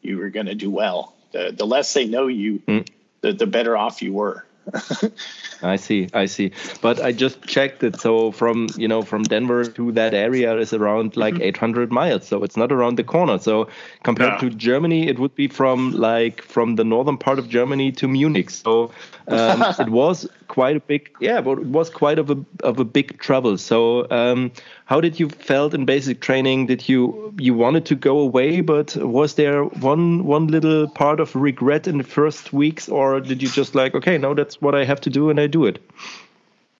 [0.00, 1.14] you were going to do well.
[1.32, 2.88] The the less they know you, mm.
[3.20, 4.46] the the better off you were.
[5.62, 6.52] I see, I see.
[6.82, 8.00] But I just checked it.
[8.00, 11.42] So from you know from Denver to that area is around like mm-hmm.
[11.42, 12.26] 800 miles.
[12.26, 13.38] So it's not around the corner.
[13.38, 13.68] So
[14.02, 14.48] compared yeah.
[14.48, 18.50] to Germany, it would be from like from the northern part of Germany to Munich.
[18.50, 18.90] So
[19.28, 22.84] um, it was quite a big yeah, but it was quite of a of a
[22.84, 23.58] big trouble.
[23.58, 24.52] So um,
[24.86, 26.64] how did you felt in basic training?
[26.66, 31.36] Did you you wanted to go away, but was there one one little part of
[31.36, 34.86] regret in the first weeks, or did you just like okay, no, that's what I
[34.86, 35.78] have to do and I do it?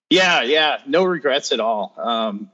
[0.09, 1.93] Yeah, yeah, no regrets at all.
[1.99, 2.51] Um,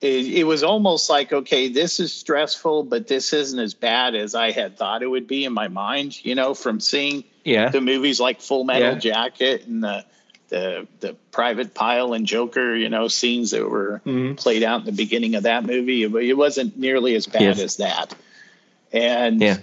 [0.00, 4.34] it, it, was almost like okay, this is stressful, but this isn't as bad as
[4.34, 6.24] I had thought it would be in my mind.
[6.24, 7.68] You know, from seeing yeah.
[7.68, 8.98] the movies like Full Metal yeah.
[8.98, 10.06] Jacket and the
[10.48, 14.34] the the private Pyle and Joker, you know, scenes that were mm-hmm.
[14.34, 16.02] played out in the beginning of that movie.
[16.02, 17.60] It wasn't nearly as bad yes.
[17.60, 18.14] as that.
[18.92, 19.58] And yeah.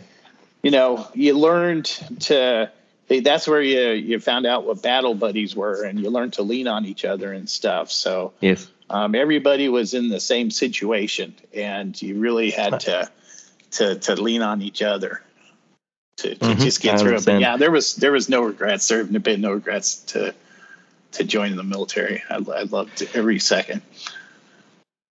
[0.62, 1.86] you know, you learned
[2.22, 2.72] to
[3.08, 6.68] that's where you you found out what battle buddies were and you learned to lean
[6.68, 7.92] on each other and stuff.
[7.92, 8.70] So yes.
[8.88, 13.10] Um, everybody was in the same situation and you really had to
[13.72, 15.24] to to lean on each other
[16.18, 16.62] to, to mm-hmm.
[16.62, 17.26] just get through it.
[17.26, 18.88] But yeah, there was there was no regrets.
[18.88, 20.36] There have been no regrets to
[21.16, 22.24] to join the military.
[22.30, 23.82] I, I loved every second.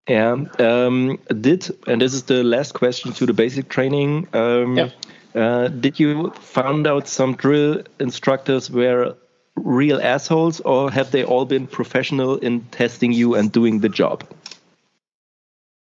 [0.08, 0.44] Yeah.
[0.58, 4.28] Um, did and this is the last question to the basic training.
[4.32, 4.90] Um, yeah.
[5.34, 9.16] uh, did you find out some drill instructors were
[9.56, 14.24] real assholes, or have they all been professional in testing you and doing the job?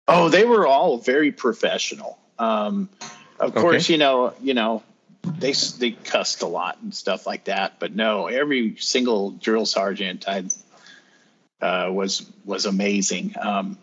[0.07, 2.17] Oh, they were all very professional.
[2.39, 2.89] Um,
[3.39, 3.61] of okay.
[3.61, 4.83] course, you know, you know,
[5.39, 7.79] they they cussed a lot and stuff like that.
[7.79, 10.43] But no, every single drill sergeant I
[11.61, 13.35] uh, was was amazing.
[13.39, 13.77] Um,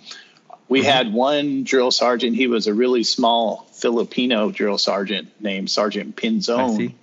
[0.69, 0.89] we mm-hmm.
[0.89, 2.37] had one drill sergeant.
[2.37, 6.95] He was a really small Filipino drill sergeant named Sergeant Pinzone,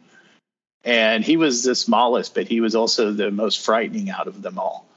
[0.83, 4.57] and he was the smallest, but he was also the most frightening out of them
[4.57, 4.87] all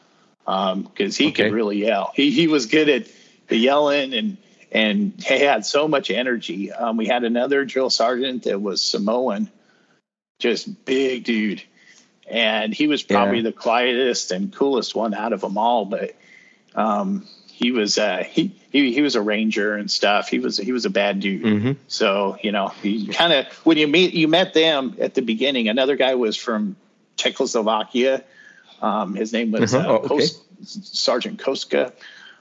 [0.44, 1.44] because um, he okay.
[1.44, 2.12] could really yell.
[2.14, 3.06] He he was good at
[3.50, 4.36] yelling and
[4.74, 6.72] and he had so much energy.
[6.72, 9.48] Um, we had another drill sergeant that was Samoan,
[10.40, 11.62] just big dude,
[12.28, 13.44] and he was probably yeah.
[13.44, 15.84] the quietest and coolest one out of them all.
[15.84, 16.16] But
[16.74, 20.28] um, he was uh, he, he he was a ranger and stuff.
[20.28, 21.44] He was he was a bad dude.
[21.44, 21.72] Mm-hmm.
[21.86, 25.68] So you know, he kind of when you meet you met them at the beginning.
[25.68, 26.74] Another guy was from
[27.16, 28.24] Czechoslovakia.
[28.82, 29.88] Um, his name was uh-huh.
[29.88, 30.26] uh, oh, okay.
[30.64, 31.92] Sergeant Koska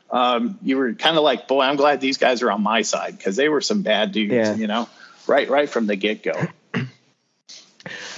[0.10, 3.18] um, you were kind of like, boy, I'm glad these guys are on my side
[3.18, 4.56] because they were some bad dudes, yeah.
[4.56, 4.88] you know,
[5.28, 6.34] right, right from the get go.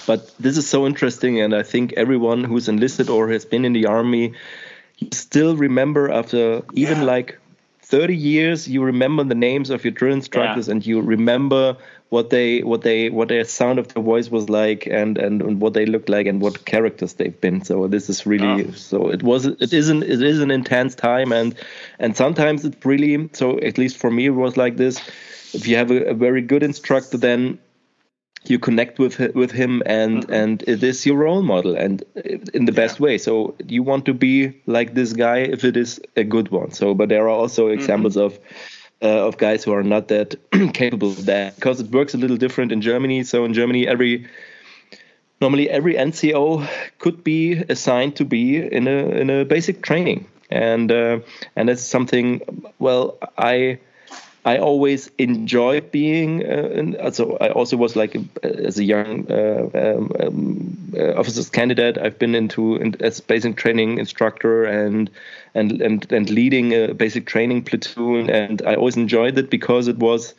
[0.06, 3.74] But this is so interesting, and I think everyone who's enlisted or has been in
[3.74, 4.34] the army,
[4.98, 7.04] you still remember after even yeah.
[7.04, 7.40] like
[7.86, 10.74] 30 years, you remember the names of your drill instructors, yeah.
[10.74, 11.78] and you remember
[12.10, 15.60] what they what they what their sound of their voice was like and, and and
[15.62, 18.72] what they looked like and what characters they've been so this is really oh.
[18.72, 21.56] so it was it isn't it is an intense time and
[21.98, 25.02] and sometimes it's really so at least for me it was like this
[25.54, 27.58] if you have a, a very good instructor then
[28.50, 30.34] you connect with with him and mm-hmm.
[30.34, 32.04] and it is your role model and
[32.54, 32.82] in the yeah.
[32.82, 36.50] best way so you want to be like this guy if it is a good
[36.50, 37.80] one so but there are also mm-hmm.
[37.80, 38.26] examples mm-hmm.
[38.26, 38.40] of
[39.02, 40.36] uh, of guys who are not that
[40.74, 43.24] capable of that because it works a little different in Germany.
[43.24, 44.28] So in Germany, every
[45.42, 46.68] normally every NCO
[47.00, 51.20] could be assigned to be in a in a basic training, and uh,
[51.56, 52.42] and that's something.
[52.80, 53.80] Well, I
[54.46, 56.46] I always enjoyed being.
[56.46, 61.98] Uh, so I also was like as a young uh, um, um, uh, officers candidate.
[61.98, 65.10] I've been into in, as basic training instructor and
[65.56, 69.98] and and and leading a basic training platoon, and I always enjoyed it because it
[69.98, 70.36] was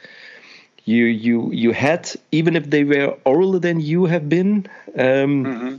[0.85, 4.67] you you you had even if they were older than you have been.
[4.97, 5.77] Um, mm-hmm.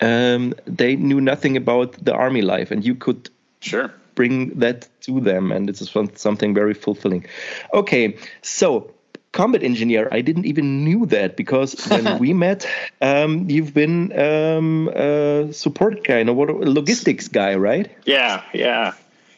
[0.00, 3.28] um, they knew nothing about the army life, and you could
[3.60, 7.24] sure bring that to them, and it's something very fulfilling.
[7.72, 8.90] Okay, so
[9.36, 10.08] combat engineer.
[10.10, 12.66] I didn't even knew that because when we met,
[13.00, 17.88] um, you've been um, a support guy, no, what logistics guy, right?
[18.04, 18.94] Yeah, yeah,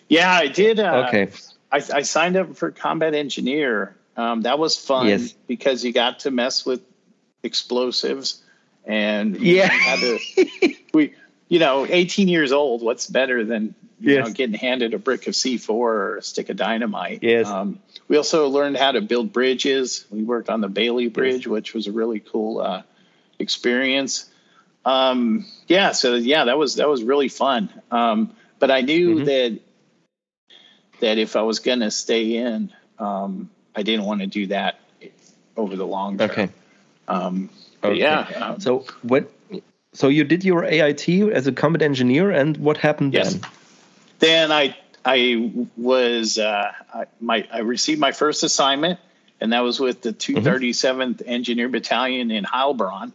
[0.08, 0.32] yeah.
[0.32, 0.80] I did.
[0.80, 1.28] Uh, okay.
[1.70, 3.94] I, I, signed up for combat engineer.
[4.16, 5.32] Um, that was fun yes.
[5.46, 6.80] because you got to mess with
[7.42, 8.42] explosives
[8.88, 10.18] and yeah, to,
[10.94, 11.14] we
[11.48, 12.82] you know 18 years old.
[12.82, 14.26] What's better than you yes.
[14.26, 17.22] know, getting handed a brick of C4 or a stick of dynamite.
[17.22, 17.46] Yes.
[17.48, 20.04] Um, we also learned how to build bridges.
[20.10, 21.46] We worked on the Bailey Bridge, yes.
[21.46, 22.82] which was a really cool uh,
[23.38, 24.30] experience.
[24.84, 27.68] Um, yeah, so yeah, that was that was really fun.
[27.90, 29.24] Um, but I knew mm-hmm.
[29.24, 29.60] that
[31.00, 34.80] that if I was going to stay in, um, I didn't want to do that
[35.56, 36.30] over the long term.
[36.30, 36.48] Okay.
[37.06, 37.50] Um,
[37.82, 37.98] okay.
[37.98, 38.20] Yeah.
[38.40, 39.30] Um, so what?
[39.92, 43.34] So you did your AIT as a combat engineer, and what happened yes.
[43.34, 43.50] then?
[44.18, 48.98] Then I I was uh, I, my I received my first assignment,
[49.40, 51.28] and that was with the 237th mm-hmm.
[51.28, 53.12] Engineer Battalion in Heilbronn.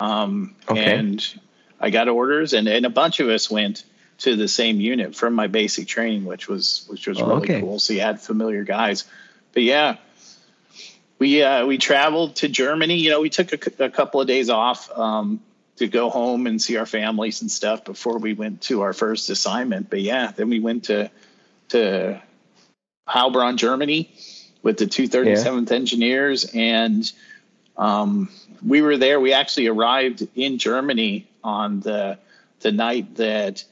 [0.00, 0.98] Um, okay.
[0.98, 1.40] And
[1.80, 3.84] I got orders, and, and a bunch of us went
[4.18, 7.60] to the same unit from my basic training, which was which was really okay.
[7.60, 7.78] cool.
[7.78, 9.04] So you had familiar guys,
[9.52, 9.96] but yeah,
[11.18, 12.96] we uh, we traveled to Germany.
[12.96, 15.40] You know, we took a, a couple of days off um,
[15.76, 19.30] to go home and see our families and stuff before we went to our first
[19.30, 19.90] assignment.
[19.90, 21.10] But yeah, then we went to
[21.70, 22.20] to
[23.08, 24.14] Heilbronn, Germany,
[24.62, 25.76] with the 237th yeah.
[25.76, 27.10] Engineers, and
[27.76, 28.28] um,
[28.64, 29.18] we were there.
[29.18, 32.18] We actually arrived in Germany on the
[32.60, 33.64] the night that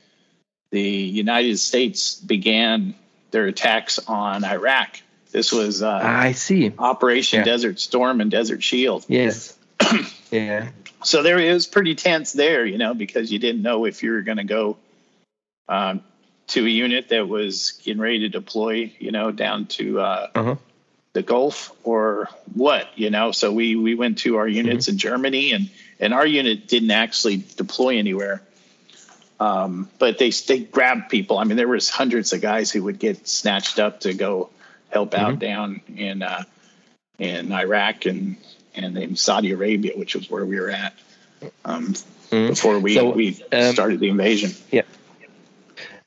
[0.71, 2.95] the United States began
[3.31, 5.01] their attacks on Iraq.
[5.31, 7.45] This was uh, I see Operation yeah.
[7.45, 9.05] Desert Storm and Desert Shield.
[9.09, 9.57] Yes.
[10.31, 10.69] yeah.
[11.03, 14.13] So there it was pretty tense there, you know, because you didn't know if you
[14.13, 14.77] were going to go
[15.69, 16.03] um,
[16.49, 20.57] to a unit that was getting ready to deploy, you know, down to uh, uh-huh.
[21.13, 23.33] the Gulf or what, you know.
[23.33, 24.95] So we we went to our units mm-hmm.
[24.95, 28.43] in Germany, and and our unit didn't actually deploy anywhere.
[29.39, 31.39] Um, but they they grabbed people.
[31.39, 34.51] I mean, there was hundreds of guys who would get snatched up to go
[34.91, 35.39] help out mm-hmm.
[35.39, 36.43] down in uh,
[37.19, 38.37] in Iraq and
[38.75, 40.95] and in Saudi Arabia, which was where we were at
[41.65, 42.49] um, mm-hmm.
[42.49, 44.53] before we so, we um, started the invasion.
[44.71, 44.83] Yeah.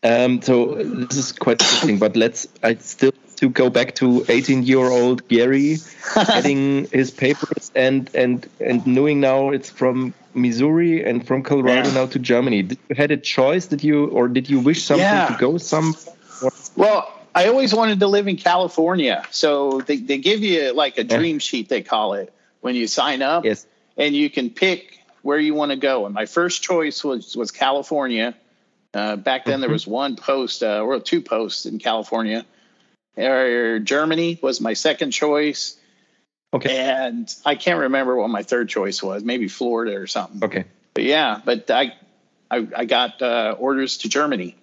[0.03, 4.63] Um, so this is quite interesting, but let's I still to go back to 18
[4.63, 5.77] year old Gary
[6.15, 11.95] getting his papers and and and knowing now it's from Missouri and from Colorado yeah.
[11.95, 12.63] now to Germany.
[12.63, 13.67] Did you had a choice?
[13.67, 15.27] Did you or did you wish something yeah.
[15.27, 15.95] to go some?
[16.75, 21.03] Well, I always wanted to live in California, so they they give you like a
[21.03, 21.39] dream yeah.
[21.39, 23.45] sheet they call it when you sign up.
[23.45, 23.65] Yes,
[23.97, 26.05] and you can pick where you want to go.
[26.05, 28.35] And my first choice was was California.
[28.93, 29.61] Uh, back then, mm-hmm.
[29.61, 32.45] there was one post uh, or two posts in California.
[33.15, 35.77] Or Germany was my second choice
[36.53, 36.77] Okay.
[36.77, 40.43] And I can't remember what my third choice was, maybe Florida or something.
[40.43, 40.65] Okay.
[40.93, 41.93] But yeah, but I
[42.51, 44.55] I, I got uh, orders to Germany.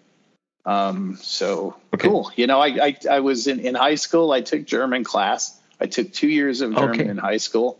[0.65, 2.07] Um, so okay.
[2.07, 2.31] cool.
[2.37, 4.31] You know, I, I, I was in, in high school.
[4.31, 5.59] I took German class.
[5.81, 7.09] I took two years of German okay.
[7.09, 7.79] in high school,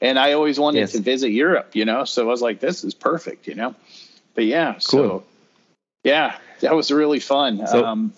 [0.00, 0.92] and I always wanted yes.
[0.92, 1.74] to visit Europe.
[1.74, 3.46] You know, so I was like, this is perfect.
[3.46, 3.74] You know,
[4.34, 4.80] but yeah, cool.
[4.80, 5.24] so
[6.04, 7.66] yeah, that was really fun.
[7.66, 8.12] So, um,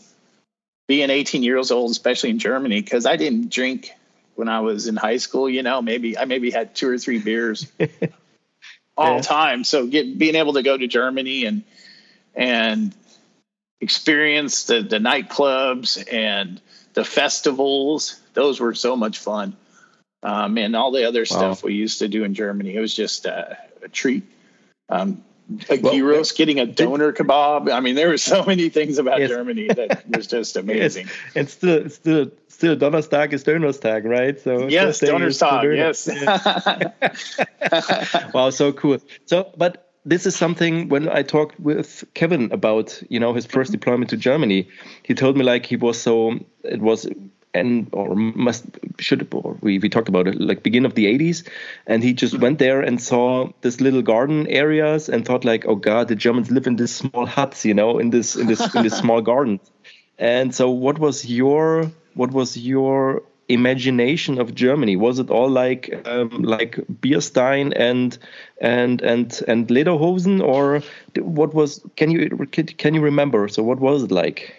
[0.86, 3.92] being 18 years old, especially in Germany, because I didn't drink
[4.34, 5.48] when I was in high school.
[5.48, 7.70] You know, maybe I maybe had two or three beers
[8.96, 9.22] all yeah.
[9.22, 9.64] time.
[9.64, 11.62] So get being able to go to Germany and
[12.34, 12.94] and
[13.80, 16.60] experience the the nightclubs and
[16.94, 18.20] the festivals.
[18.34, 19.56] Those were so much fun.
[20.22, 21.24] Um, and all the other wow.
[21.24, 22.74] stuff we used to do in Germany.
[22.74, 24.24] It was just uh, a treat.
[24.88, 25.24] Um,
[25.68, 27.72] a well, gyros, getting a doner kebab.
[27.72, 29.30] I mean, there were so many things about yes.
[29.30, 31.06] Germany that was just amazing.
[31.06, 31.16] yes.
[31.34, 34.38] And still, still, still, Donnerstag is Donnerstag, right?
[34.40, 35.64] So yes, Donnerstag.
[35.64, 36.08] Yes.
[38.34, 38.98] wow, so cool.
[39.26, 43.52] So, but this is something when I talked with Kevin about, you know, his 1st
[43.52, 43.72] mm-hmm.
[43.72, 44.68] deployment to Germany.
[45.02, 47.08] He told me like he was so it was
[47.52, 48.64] and or must
[48.98, 51.48] should or we, we talked about it like beginning of the 80s
[51.86, 55.74] and he just went there and saw this little garden areas and thought like oh
[55.74, 58.82] god the germans live in these small huts you know in this in this in
[58.82, 59.60] this small garden.
[60.18, 64.96] And so what was your what was your imagination of germany?
[64.96, 68.16] Was it all like um, like bierstein and
[68.60, 70.82] and and and lederhosen or
[71.18, 72.28] what was can you
[72.76, 73.48] can you remember?
[73.48, 74.54] So what was it like?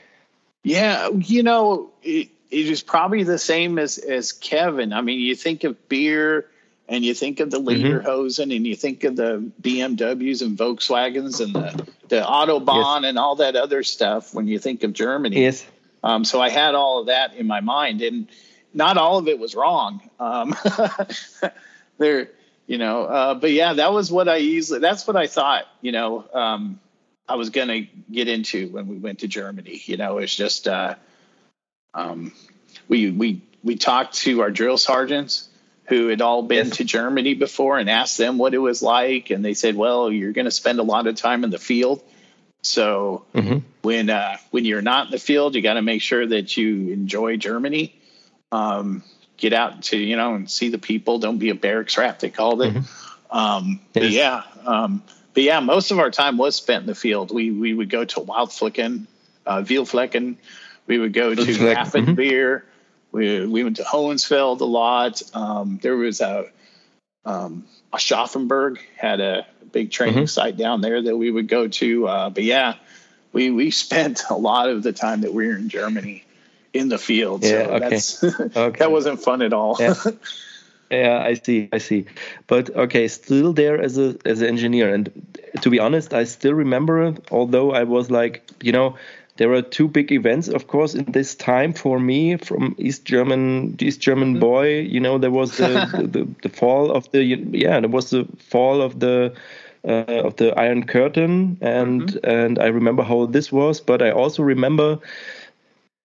[0.63, 4.94] Yeah you know it, it is probably the same as as Kevin.
[4.94, 6.48] I mean, you think of beer
[6.88, 8.52] and you think of the Lederhosen mm-hmm.
[8.52, 13.10] and you think of the BMWs and Volkswagens and the the Autobahn yes.
[13.10, 15.42] and all that other stuff when you think of Germany.
[15.42, 15.66] Yes.
[16.04, 18.28] Um, so I had all of that in my mind, and
[18.74, 20.02] not all of it was wrong.
[20.20, 20.56] Um,
[22.00, 22.30] there,
[22.68, 24.80] you know, uh, but yeah, that was what I easily.
[24.80, 25.66] That's what I thought.
[25.82, 26.82] You know, um,
[27.30, 29.82] I was going to get into when we went to Germany.
[29.86, 30.68] You know, it's just.
[30.68, 30.96] Uh,
[31.93, 32.32] um,
[32.88, 35.48] we we we talked to our drill sergeants
[35.85, 36.77] who had all been yes.
[36.77, 40.31] to Germany before and asked them what it was like, and they said, "Well, you're
[40.31, 42.02] going to spend a lot of time in the field."
[42.63, 43.60] So mm-hmm.
[43.81, 46.92] when uh, when you're not in the field, you got to make sure that you
[46.92, 47.96] enjoy Germany.
[48.52, 49.04] Um,
[49.37, 51.19] get out to you know and see the people.
[51.19, 52.19] Don't be a barracks rat.
[52.19, 52.73] They called it.
[52.73, 53.37] Mm-hmm.
[53.37, 54.12] Um, yes.
[54.12, 57.33] yeah, um, but yeah, most of our time was spent in the field.
[57.33, 59.08] We we would go to Wildflecken,
[59.46, 60.37] uh, Veelflecken.
[60.92, 62.17] We would go to Grafenwöhr.
[62.17, 62.65] Mm-hmm.
[63.17, 65.21] We we went to Hohenfels a lot.
[65.33, 66.48] Um, there was a
[67.23, 70.25] um, Aschaffenburg had a big training mm-hmm.
[70.25, 72.08] site down there that we would go to.
[72.10, 72.73] Uh, but yeah,
[73.31, 76.25] we we spent a lot of the time that we were in Germany
[76.73, 77.46] in the field.
[77.46, 77.67] Yeah,
[78.00, 78.60] so okay.
[78.60, 78.79] okay.
[78.79, 79.77] that wasn't fun at all.
[79.79, 79.94] Yeah.
[80.92, 81.23] yeah.
[81.23, 82.08] I see, I see.
[82.48, 85.10] But okay, still there as a as an engineer, and
[85.62, 87.15] to be honest, I still remember.
[87.31, 88.98] Although I was like, you know,
[89.42, 93.75] there are two big events, of course, in this time for me from East German,
[93.79, 94.39] East German mm-hmm.
[94.39, 94.81] boy.
[94.81, 98.27] You know, there was the, the, the, the, fall of the yeah, there was the
[98.37, 99.33] fall of the
[99.83, 102.29] uh, of the Iron Curtain, and mm-hmm.
[102.29, 105.00] and I remember how this was, but I also remember.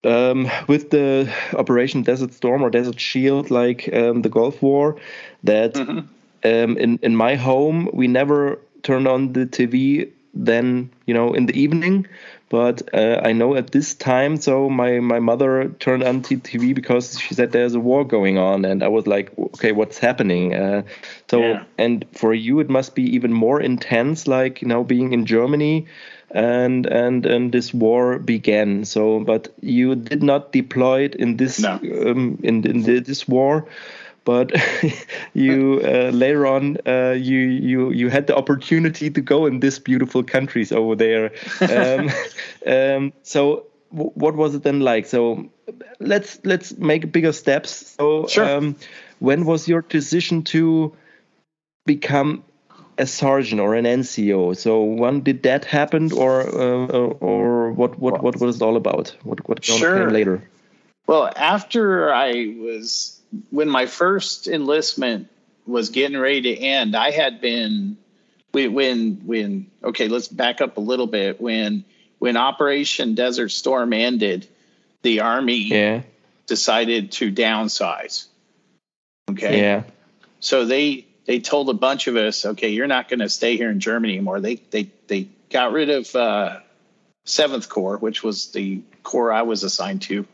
[0.05, 4.95] Um, with the Operation Desert Storm or Desert Shield, like um, the Gulf War,
[5.43, 5.99] that mm-hmm.
[6.45, 11.47] um, in in my home we never turned on the TV then you know in
[11.47, 12.07] the evening
[12.49, 17.19] but uh, I know at this time, so my, my mother turned on TV because
[17.19, 20.55] she said there's a war going on, and I was like, okay, what's happening?
[20.55, 20.83] Uh,
[21.29, 21.65] so, yeah.
[21.77, 25.87] and for you, it must be even more intense, like you know, being in Germany,
[26.31, 28.85] and and and this war began.
[28.85, 31.73] So, but you did not deploy it in this no.
[31.73, 33.67] um, in, in this war
[34.27, 34.53] but
[35.35, 39.79] you uh, later on uh, you you you had the opportunity to go in these
[39.79, 41.33] beautiful countries over there.
[41.61, 42.11] Um,
[42.67, 45.07] um, so what was it then like?
[45.07, 45.49] So
[46.01, 47.95] let's let's make bigger steps.
[47.99, 48.45] So sure.
[48.45, 48.77] um,
[49.21, 50.95] when was your decision to
[51.87, 52.45] become
[52.99, 54.57] a sergeant or an NCO?
[54.57, 59.17] So when did that happen, or uh, or what what what was it all about?
[59.23, 59.99] What what sure.
[59.99, 60.43] came later?
[61.07, 63.16] Well, after I was
[63.51, 65.29] when my first enlistment
[65.67, 67.97] was getting ready to end, I had been
[68.53, 71.41] when when okay, let's back up a little bit.
[71.41, 71.85] When
[72.19, 74.49] when Operation Desert Storm ended,
[75.03, 76.03] the army yeah.
[76.47, 78.27] decided to downsize.
[79.31, 79.61] Okay.
[79.61, 79.83] Yeah.
[80.41, 83.71] So they they told a bunch of us, okay, you're not going to stay here
[83.71, 84.41] in Germany anymore.
[84.41, 86.61] They they they got rid of uh,
[87.25, 90.27] Seventh Corps, which was the corps I was assigned to,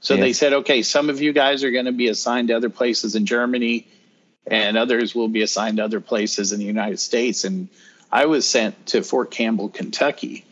[0.00, 2.70] so they said, okay, some of you guys are going to be assigned to other
[2.70, 3.86] places in Germany,
[4.46, 7.44] and others will be assigned to other places in the United States.
[7.44, 7.68] And
[8.10, 10.44] I was sent to Fort Campbell, Kentucky,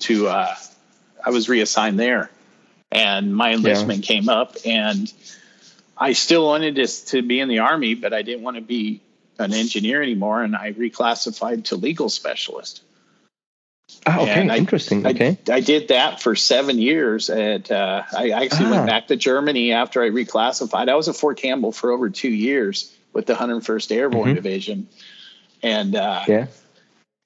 [0.00, 0.54] to uh,
[1.24, 2.30] I was reassigned there,
[2.90, 4.16] and my enlistment yeah.
[4.16, 5.12] came up, and
[5.96, 9.00] I still wanted to, to be in the army, but I didn't want to be
[9.38, 12.82] an engineer anymore, and I reclassified to legal specialist.
[14.06, 15.06] Oh, okay, I, interesting.
[15.06, 17.30] Okay, I, I, did that for seven years.
[17.30, 18.70] At uh, I actually ah.
[18.70, 20.88] went back to Germany after I reclassified.
[20.88, 24.34] I was at Fort Campbell for over two years with the 101st Airborne mm-hmm.
[24.34, 24.88] Division,
[25.62, 26.46] and uh, yeah,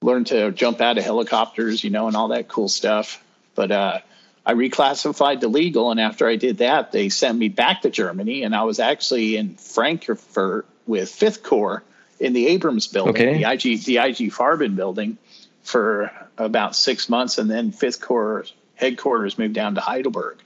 [0.03, 3.23] learned to jump out of helicopters, you know, and all that cool stuff.
[3.55, 4.01] But uh,
[4.45, 8.43] I reclassified to legal, and after I did that, they sent me back to Germany,
[8.43, 11.83] and I was actually in Frankfurt with Fifth Corps
[12.21, 13.43] in the Abrams building, okay.
[13.43, 15.19] the IG the IG Farben building
[15.63, 20.39] for about six months, and then Fifth Corps headquarters moved down to Heidelberg,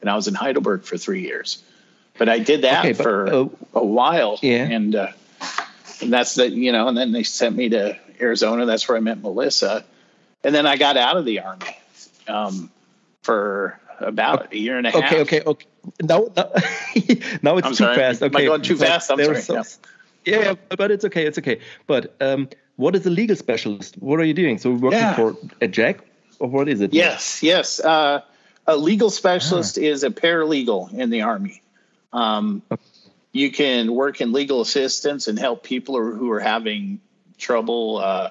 [0.00, 1.62] and I was in Heidelberg for three years.
[2.18, 4.64] But I did that okay, but, for uh, a while, yeah.
[4.64, 5.08] and uh,
[6.00, 8.66] and that's the you know, and then they sent me to Arizona.
[8.66, 9.84] That's where I met Melissa,
[10.44, 11.78] and then I got out of the army
[12.28, 12.70] um,
[13.22, 14.56] for about okay.
[14.56, 15.04] a year and a half.
[15.04, 15.66] Okay, okay, okay.
[16.02, 16.50] Now, now,
[17.42, 17.96] now it's I'm too sorry.
[17.96, 18.22] fast.
[18.22, 19.10] Okay, Am I going too fast?
[19.10, 19.40] I'm sorry.
[19.40, 19.64] Some,
[20.24, 20.40] yeah.
[20.40, 21.26] yeah, but it's okay.
[21.26, 21.60] It's okay.
[21.86, 23.96] But um, what is a legal specialist?
[23.96, 24.58] What are you doing?
[24.58, 25.14] So we're working yeah.
[25.14, 26.02] for a JAG,
[26.38, 26.92] or what is it?
[26.92, 27.80] Yes, yes.
[27.80, 28.22] Uh,
[28.66, 29.84] a legal specialist ah.
[29.84, 31.62] is a paralegal in the army.
[32.12, 32.82] Um, okay.
[33.32, 37.00] You can work in legal assistance and help people who are having
[37.38, 37.98] trouble.
[37.98, 38.30] Uh,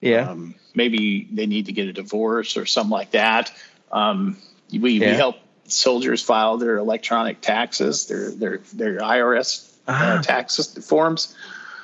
[0.00, 0.30] yeah.
[0.30, 3.52] Um, maybe they need to get a divorce or something like that.
[3.92, 4.38] Um,
[4.70, 5.10] we, yeah.
[5.10, 5.36] we help
[5.66, 10.18] soldiers file their electronic taxes, their their their IRS uh, ah.
[10.18, 11.34] uh, tax forms.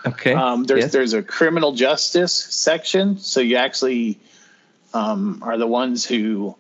[0.06, 0.32] Okay.
[0.32, 0.92] Um, there's yes.
[0.92, 4.18] there's a criminal justice section, so you actually
[4.94, 6.56] um, are the ones who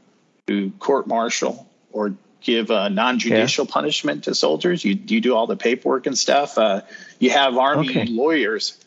[0.46, 3.72] who court martial or give a non-judicial yeah.
[3.72, 4.84] punishment to soldiers.
[4.84, 6.58] You you do all the paperwork and stuff.
[6.58, 6.82] Uh,
[7.18, 8.06] you have army okay.
[8.06, 8.78] lawyers.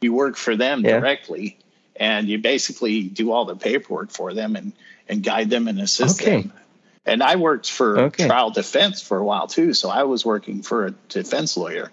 [0.00, 0.98] You work for them yeah.
[0.98, 1.58] directly,
[1.94, 4.72] and you basically do all the paperwork for them and
[5.08, 6.42] and guide them and assist okay.
[6.42, 6.52] them.
[7.04, 8.26] And I worked for okay.
[8.26, 11.90] trial defense for a while too, so I was working for a defense lawyer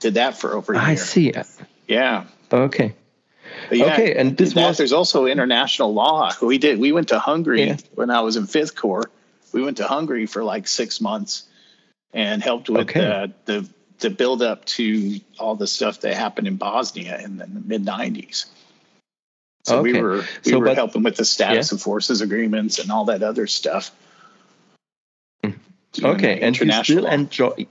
[0.00, 0.84] did that for over a year.
[0.84, 1.28] I see.
[1.28, 1.46] It.
[1.86, 2.24] Yeah.
[2.52, 2.94] Okay.
[3.70, 6.30] Yeah, okay, and this that, was there's also international law.
[6.42, 6.78] We did.
[6.78, 7.76] We went to Hungary yeah.
[7.94, 9.10] when I was in Fifth Corps.
[9.52, 11.44] We went to Hungary for like six months
[12.12, 13.06] and helped with okay.
[13.06, 13.68] uh, the
[14.00, 18.46] the build up to all the stuff that happened in Bosnia in the mid '90s.
[19.64, 19.92] So okay.
[19.92, 21.76] we were we so, were but, helping with the status yeah.
[21.76, 23.90] of forces agreements and all that other stuff.
[25.44, 25.58] Mm.
[26.02, 27.66] Okay, and you still enjoy.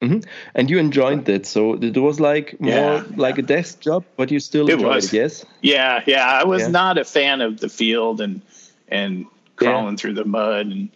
[0.00, 0.20] Mm-hmm.
[0.54, 3.44] And you enjoyed it, so it was like more yeah, like yeah.
[3.44, 5.12] a desk job, but you still it enjoyed was.
[5.12, 5.44] it, yes?
[5.60, 6.26] Yeah, yeah.
[6.26, 8.40] I was not a fan of the field and
[8.88, 9.26] and
[9.56, 10.88] crawling through the mud and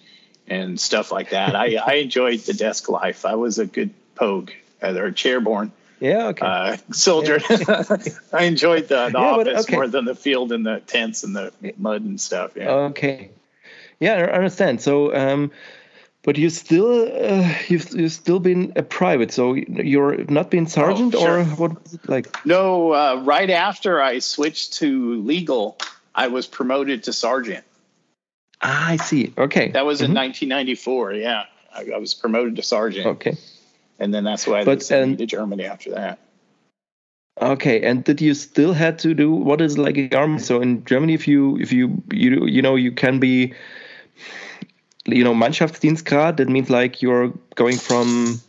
[0.48, 1.54] and stuff like that.
[1.54, 3.26] I I enjoyed the desk life.
[3.26, 4.52] I was a good pogue
[4.82, 5.70] or chairborne.
[6.00, 6.46] Yeah, okay.
[6.46, 7.40] Uh, soldier.
[7.48, 7.84] Yeah.
[8.32, 9.74] I enjoyed the, the yeah, office okay.
[9.74, 12.56] more than the field and the tents and the mud and stuff.
[12.56, 12.70] Yeah.
[12.70, 13.30] Okay.
[14.00, 14.82] Yeah, I understand.
[14.82, 15.50] So, um,
[16.24, 21.14] but you still uh, you've you've still been a private, so you're not been sergeant
[21.14, 21.38] oh, sure.
[21.40, 22.44] or what was it like?
[22.44, 25.78] No, uh, right after I switched to legal,
[26.14, 27.64] I was promoted to sergeant.
[28.60, 29.32] Ah, I see.
[29.36, 29.70] Okay.
[29.70, 30.16] That was mm-hmm.
[30.16, 31.12] in 1994.
[31.12, 33.06] Yeah, I, I was promoted to sergeant.
[33.06, 33.36] Okay
[33.98, 36.18] and then that's why I sent me to Germany after that.
[37.40, 40.38] Okay, and did you still had to do what is like a army?
[40.38, 43.54] So in Germany, if you if you you you know you can be,
[45.06, 46.38] you know, Mannschaftsdienstgrad.
[46.38, 48.40] That means like you're going from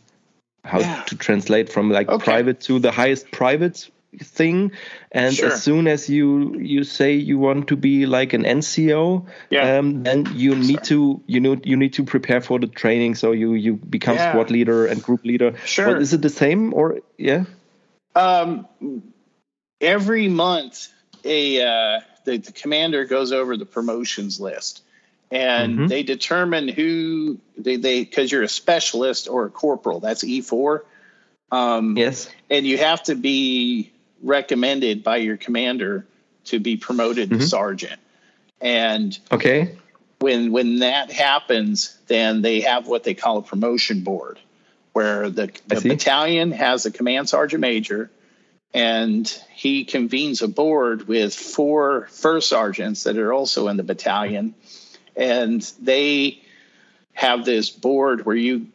[0.64, 1.02] how yeah.
[1.06, 2.24] to translate from like okay.
[2.24, 3.88] private to the highest private
[4.18, 4.72] thing
[5.12, 5.52] and sure.
[5.52, 9.76] as soon as you you say you want to be like an nco yeah.
[9.76, 10.86] um, then you need Sorry.
[10.86, 14.30] to you know you need to prepare for the training so you you become yeah.
[14.30, 17.44] squad leader and group leader sure but is it the same or yeah
[18.14, 18.66] um
[19.80, 20.88] every month
[21.24, 24.82] a uh, the, the commander goes over the promotions list
[25.30, 25.86] and mm-hmm.
[25.88, 30.80] they determine who they they because you're a specialist or a corporal that's e4
[31.50, 36.06] um, yes and you have to be recommended by your commander
[36.46, 37.40] to be promoted mm-hmm.
[37.40, 38.00] to sergeant.
[38.60, 39.76] And okay,
[40.20, 44.38] when when that happens, then they have what they call a promotion board,
[44.92, 48.10] where the, the battalion has a command sergeant major,
[48.72, 54.54] and he convenes a board with four first sergeants that are also in the battalion,
[55.16, 56.42] and they
[57.14, 58.68] have this board where you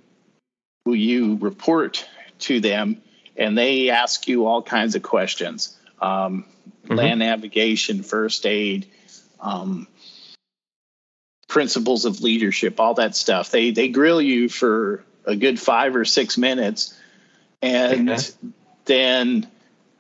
[0.86, 2.08] who you report
[2.40, 3.02] to them
[3.38, 6.46] and they ask you all kinds of questions um,
[6.84, 6.96] mm-hmm.
[6.96, 8.88] land navigation, first aid,
[9.40, 9.88] um,
[11.48, 13.52] principles of leadership, all that stuff.
[13.52, 16.98] They they grill you for a good five or six minutes,
[17.62, 18.24] and okay.
[18.86, 19.48] then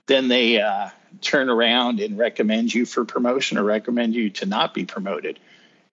[0.07, 0.89] then they uh,
[1.21, 5.39] turn around and recommend you for promotion or recommend you to not be promoted,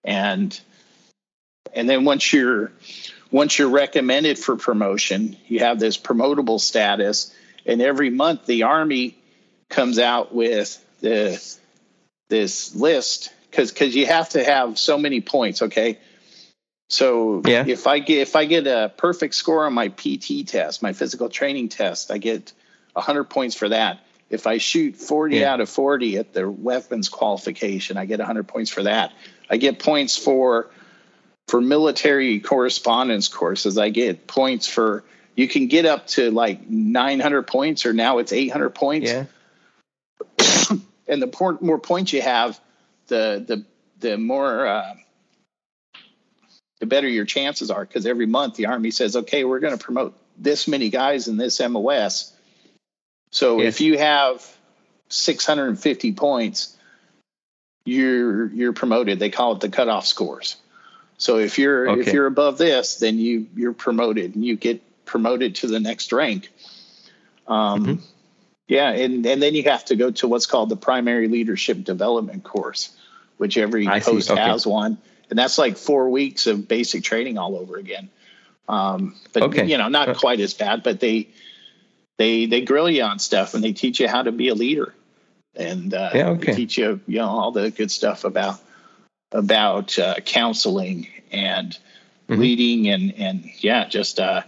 [0.03, 0.59] and
[1.73, 2.71] and then once you're
[3.31, 7.33] once you're recommended for promotion, you have this promotable status,
[7.65, 9.17] and every month the Army
[9.69, 11.57] comes out with the
[12.29, 15.61] this list because because you have to have so many points.
[15.61, 15.99] Okay,
[16.89, 17.65] so yeah.
[17.67, 21.29] if I get if I get a perfect score on my PT test, my physical
[21.29, 22.51] training test, I get
[22.95, 23.99] hundred points for that.
[24.29, 25.53] If I shoot 40 yeah.
[25.53, 29.11] out of 40 at the weapons qualification, I get 100 points for that.
[29.49, 30.69] I get points for
[31.47, 35.03] for military correspondence courses, I get points for
[35.35, 39.09] you can get up to like 900 points or now it's 800 points.
[39.09, 39.25] Yeah.
[41.07, 42.59] and the more points you have,
[43.07, 43.65] the the
[43.99, 44.95] the more uh,
[46.79, 49.83] the better your chances are because every month the army says, okay, we're going to
[49.83, 52.33] promote this many guys in this MOS.
[53.31, 53.75] So yes.
[53.75, 54.45] if you have
[55.09, 56.75] 650 points,
[57.85, 59.19] you're you're promoted.
[59.19, 60.57] They call it the cutoff scores.
[61.17, 62.01] So if you're okay.
[62.01, 66.11] if you're above this, then you you're promoted and you get promoted to the next
[66.11, 66.49] rank.
[67.47, 68.03] Um, mm-hmm.
[68.67, 72.43] Yeah, and and then you have to go to what's called the primary leadership development
[72.43, 72.95] course,
[73.37, 74.39] which every I post okay.
[74.39, 74.99] has one,
[75.29, 78.09] and that's like four weeks of basic training all over again.
[78.67, 79.65] Um, but okay.
[79.65, 81.29] you know, not uh, quite as bad, but they
[82.19, 84.93] they they grill you on stuff and they teach you how to be a leader,
[85.55, 86.53] and uh, yeah, okay.
[86.53, 88.59] teach you you know all the good stuff about
[89.31, 91.77] about uh, counseling and
[92.27, 92.41] mm-hmm.
[92.41, 94.43] leading and and yeah, just uh,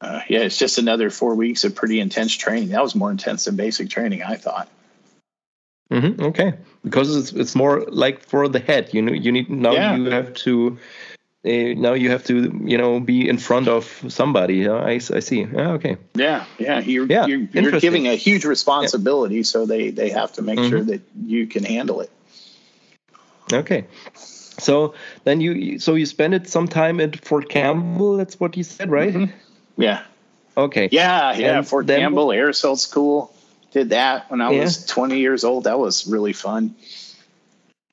[0.00, 2.68] uh, yeah, it's just another four weeks of pretty intense training.
[2.68, 4.68] That was more intense than basic training, I thought.
[5.90, 6.22] Mm-hmm.
[6.22, 6.54] Okay,
[6.84, 8.94] because it's it's more like for the head.
[8.94, 9.96] You know, you need now yeah.
[9.96, 10.78] you have to.
[11.44, 14.68] Uh, now you have to, you know, be in front of somebody.
[14.68, 15.40] I, I see.
[15.40, 15.96] Yeah, okay.
[16.14, 16.78] Yeah, yeah.
[16.78, 19.42] You're, yeah, you're, you're giving a huge responsibility, yeah.
[19.42, 20.70] so they they have to make mm-hmm.
[20.70, 22.10] sure that you can handle it.
[23.52, 23.86] Okay.
[24.14, 28.16] So then you so you spend it some time at Fort Campbell.
[28.16, 29.12] That's what you said, right?
[29.12, 29.82] Mm-hmm.
[29.82, 30.04] Yeah.
[30.56, 30.88] Okay.
[30.92, 31.58] Yeah, yeah.
[31.58, 33.34] And Fort Campbell Air Assault School.
[33.72, 34.60] Did that when I yeah.
[34.60, 35.64] was 20 years old.
[35.64, 36.76] That was really fun.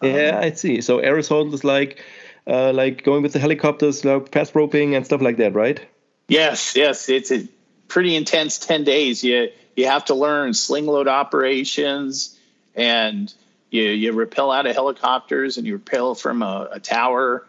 [0.03, 0.81] Yeah, um, I see.
[0.81, 2.03] So air assault is like,
[2.49, 5.79] uh, like going with the helicopters, like fast roping and stuff like that, right?
[6.27, 7.07] Yes, yes.
[7.07, 7.47] It's a
[7.87, 9.23] pretty intense 10 days.
[9.23, 12.37] You you have to learn sling load operations
[12.75, 13.33] and
[13.69, 17.45] you you rappel out of helicopters and you rappel from a, a tower,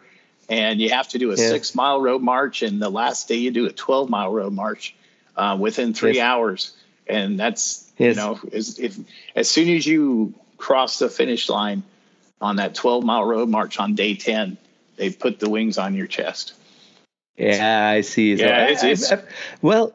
[0.49, 1.49] and you have to do a yeah.
[1.49, 4.95] six mile road march, and the last day you do a twelve mile road march
[5.35, 6.23] uh, within three yes.
[6.23, 6.77] hours,
[7.07, 8.15] and that's yes.
[8.15, 8.97] you know is if
[9.35, 11.83] as soon as you cross the finish line
[12.39, 14.57] on that twelve mile road march on day ten,
[14.97, 16.53] they put the wings on your chest.
[17.37, 18.37] Yeah, I see.
[18.37, 19.23] So yeah, it's, it's, I, I,
[19.61, 19.93] well,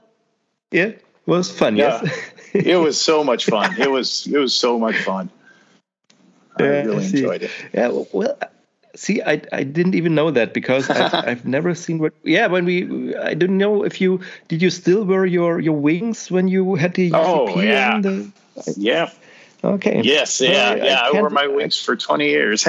[0.70, 1.76] yeah, it was fun.
[1.76, 2.00] Yeah.
[2.02, 3.80] Yes, it was so much fun.
[3.80, 5.30] It was it was so much fun.
[6.58, 7.50] I yeah, really I enjoyed it.
[7.72, 8.38] Yeah, well,
[8.94, 12.14] see, I I didn't even know that because I've, I've, never seen what.
[12.24, 16.30] Yeah, when we, I didn't know if you did you still wear your your wings
[16.30, 17.12] when you had the.
[17.14, 18.00] Oh yeah.
[18.00, 18.32] The,
[18.76, 19.10] yeah.
[19.62, 20.00] Okay.
[20.02, 20.40] Yes.
[20.40, 20.50] Yeah.
[20.50, 21.00] Well, I, yeah.
[21.00, 22.66] I, I wore my wings for twenty years.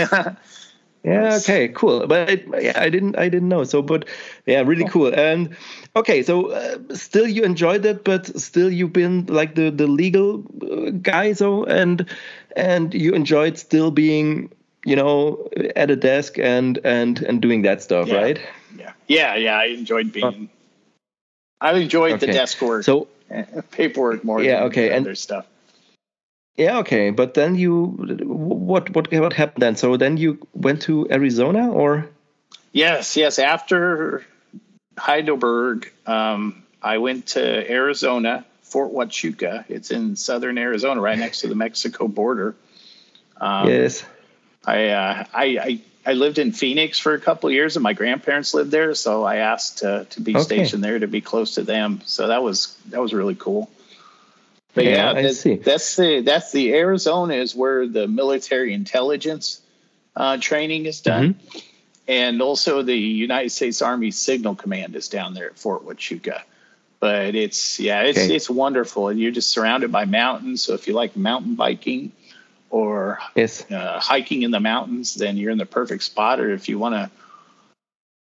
[1.03, 1.35] Yeah.
[1.35, 1.69] Okay.
[1.69, 2.05] Cool.
[2.07, 3.17] But I, yeah, I didn't.
[3.17, 3.63] I didn't know.
[3.63, 4.05] So, but
[4.45, 5.13] yeah, really cool.
[5.13, 5.55] And
[5.95, 10.43] okay, so uh, still you enjoyed it, but still you've been like the the legal
[10.61, 11.33] uh, guy.
[11.33, 12.05] So and
[12.55, 14.51] and you enjoyed still being
[14.85, 18.17] you know at a desk and and and doing that stuff, yeah.
[18.17, 18.39] right?
[18.77, 18.93] Yeah.
[19.07, 19.35] Yeah.
[19.35, 19.57] Yeah.
[19.57, 20.49] I enjoyed being.
[21.61, 22.25] I enjoyed okay.
[22.25, 22.83] the desk work.
[22.83, 23.07] So
[23.71, 24.41] paperwork more.
[24.41, 24.63] Yeah.
[24.63, 24.91] okay.
[24.91, 25.45] And other stuff.
[26.57, 29.75] Yeah, okay, but then you what what what happened then?
[29.75, 32.09] So then you went to Arizona, or?
[32.73, 33.37] Yes, yes.
[33.37, 34.25] After
[34.97, 39.65] Heidelberg, um, I went to Arizona, Fort Huachuca.
[39.69, 42.55] It's in southern Arizona, right next to the Mexico border.
[43.39, 44.03] Um, yes.
[44.65, 47.93] I, uh, I, I I lived in Phoenix for a couple of years, and my
[47.93, 50.41] grandparents lived there, so I asked to to be okay.
[50.41, 52.01] stationed there to be close to them.
[52.05, 53.69] So that was that was really cool.
[54.73, 59.61] But yeah, yeah that, that's the that's the Arizona is where the military intelligence
[60.15, 61.57] uh, training is done, mm-hmm.
[62.07, 66.41] and also the United States Army Signal Command is down there at Fort Huachuca.
[66.99, 68.35] But it's yeah, it's okay.
[68.35, 70.63] it's wonderful, and you're just surrounded by mountains.
[70.63, 72.11] So if you like mountain biking
[72.69, 73.69] or yes.
[73.71, 76.39] uh, hiking in the mountains, then you're in the perfect spot.
[76.39, 77.11] Or if you want to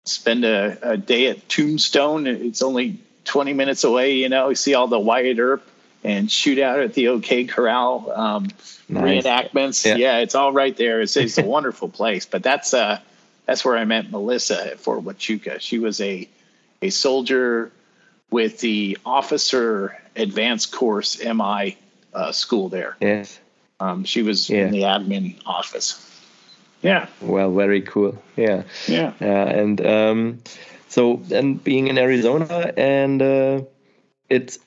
[0.04, 4.14] spend a, a day at Tombstone, it's only 20 minutes away.
[4.14, 5.66] You know, you see all the Wyatt Earp
[6.04, 8.48] and shoot out at the OK Corral um,
[8.88, 9.24] nice.
[9.24, 9.84] reenactments.
[9.84, 9.96] Yeah.
[9.96, 10.18] yeah.
[10.18, 11.00] it's all right there.
[11.00, 12.26] It's, it's a wonderful place.
[12.26, 13.00] But that's uh,
[13.46, 15.60] that's where I met Melissa at Fort Huachuca.
[15.60, 16.28] She was a
[16.80, 17.70] a soldier
[18.30, 21.76] with the Officer Advanced Course MI
[22.14, 22.96] uh, school there.
[23.00, 23.38] Yes.
[23.78, 24.66] Um, she was yeah.
[24.66, 26.08] in the admin office.
[26.82, 27.06] Yeah.
[27.20, 28.20] Well, very cool.
[28.36, 28.64] Yeah.
[28.86, 29.12] Yeah.
[29.20, 30.42] Uh, and um,
[30.88, 33.62] so then being in Arizona and uh,
[34.28, 34.58] it's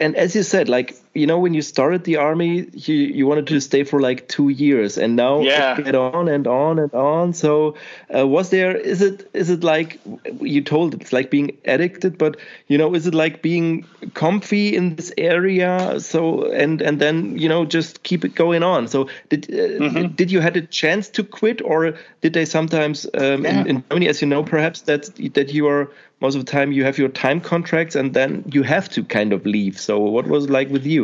[0.00, 3.46] and as you said, like you know, when you started the army, you you wanted
[3.46, 5.80] to stay for like two years, and now yeah.
[5.80, 7.32] get on and on and on.
[7.32, 7.76] So,
[8.14, 8.76] uh, was there?
[8.76, 10.00] Is it is it like
[10.40, 10.94] you told?
[11.00, 12.36] It's like being addicted, but
[12.66, 16.00] you know, is it like being comfy in this area?
[16.00, 18.88] So and and then you know just keep it going on.
[18.88, 20.16] So did uh, mm -hmm.
[20.16, 23.60] did you had a chance to quit, or did they sometimes um, yeah.
[23.60, 25.88] in, in Germany, as you know, perhaps that that you are
[26.24, 29.32] most of the time you have your time contracts and then you have to kind
[29.34, 29.78] of leave.
[29.78, 31.03] So what was it like with you?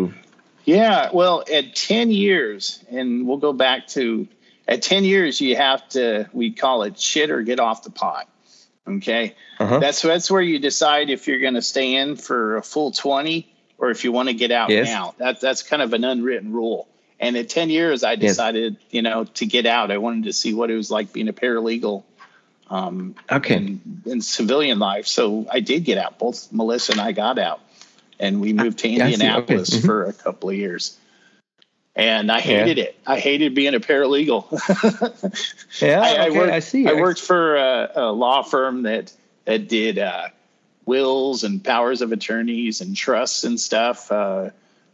[0.65, 4.29] Yeah, well, at 10 years, and we'll go back to
[4.69, 8.29] at 10 years, you have to, we call it shit or get off the pot.
[8.87, 9.35] Okay.
[9.59, 9.79] Uh-huh.
[9.79, 13.53] That's, that's where you decide if you're going to stay in for a full 20
[13.79, 14.87] or if you want to get out yes.
[14.87, 15.15] now.
[15.19, 16.89] That, that's kind of an unwritten rule.
[17.19, 18.83] And at 10 years, I decided, yes.
[18.91, 19.91] you know, to get out.
[19.91, 22.05] I wanted to see what it was like being a paralegal
[22.71, 23.57] um, okay.
[23.57, 25.07] in, in, civilian life.
[25.07, 26.19] So I did get out.
[26.19, 27.61] Both Melissa and I got out,
[28.21, 29.87] and we moved to Indianapolis okay.
[29.87, 30.97] for a couple of years.
[31.97, 32.85] And I hated yeah.
[32.85, 32.99] it.
[33.07, 34.47] I hated being a paralegal.
[35.83, 36.87] yeah, I, I, worked, I see.
[36.87, 39.13] I worked for a, a, law firm that
[39.45, 40.29] that did uh,
[40.85, 44.13] wills and powers of attorneys and trusts and stuff.
[44.13, 44.51] Uh,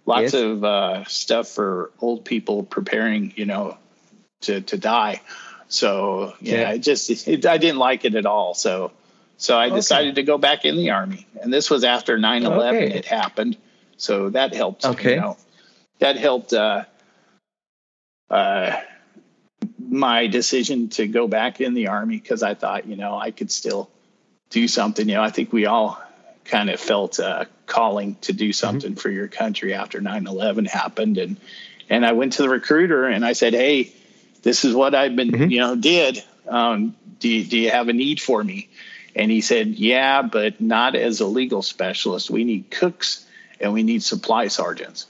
[0.07, 0.35] lots yes.
[0.35, 3.77] of uh, stuff for old people preparing, you know,
[4.43, 5.20] to to die.
[5.68, 6.70] So yeah, yeah.
[6.72, 8.55] it just it, I didn't like it at all.
[8.55, 8.93] So
[9.37, 9.76] so I okay.
[9.76, 12.91] decided to go back in the army, and this was after 9-11 okay.
[12.91, 13.57] had happened.
[13.97, 14.84] So that helped.
[14.84, 15.37] Okay, you know,
[15.99, 16.53] that helped.
[16.53, 16.84] Uh,
[18.30, 18.80] uh,
[19.78, 23.51] my decision to go back in the army because I thought, you know, I could
[23.51, 23.89] still
[24.51, 25.09] do something.
[25.09, 26.03] You know, I think we all
[26.45, 28.53] kind of felt a calling to do mm-hmm.
[28.53, 29.01] something mm-hmm.
[29.01, 31.37] for your country after 9/11 happened, and
[31.89, 33.93] and I went to the recruiter and I said, hey
[34.47, 35.51] this is what I've been, mm-hmm.
[35.51, 36.22] you know, did.
[36.49, 38.68] Um, do, do you have a need for me?
[39.16, 42.30] And he said, yeah, but not as a legal specialist.
[42.30, 43.26] We need cooks
[43.58, 45.06] and we need supply sergeants.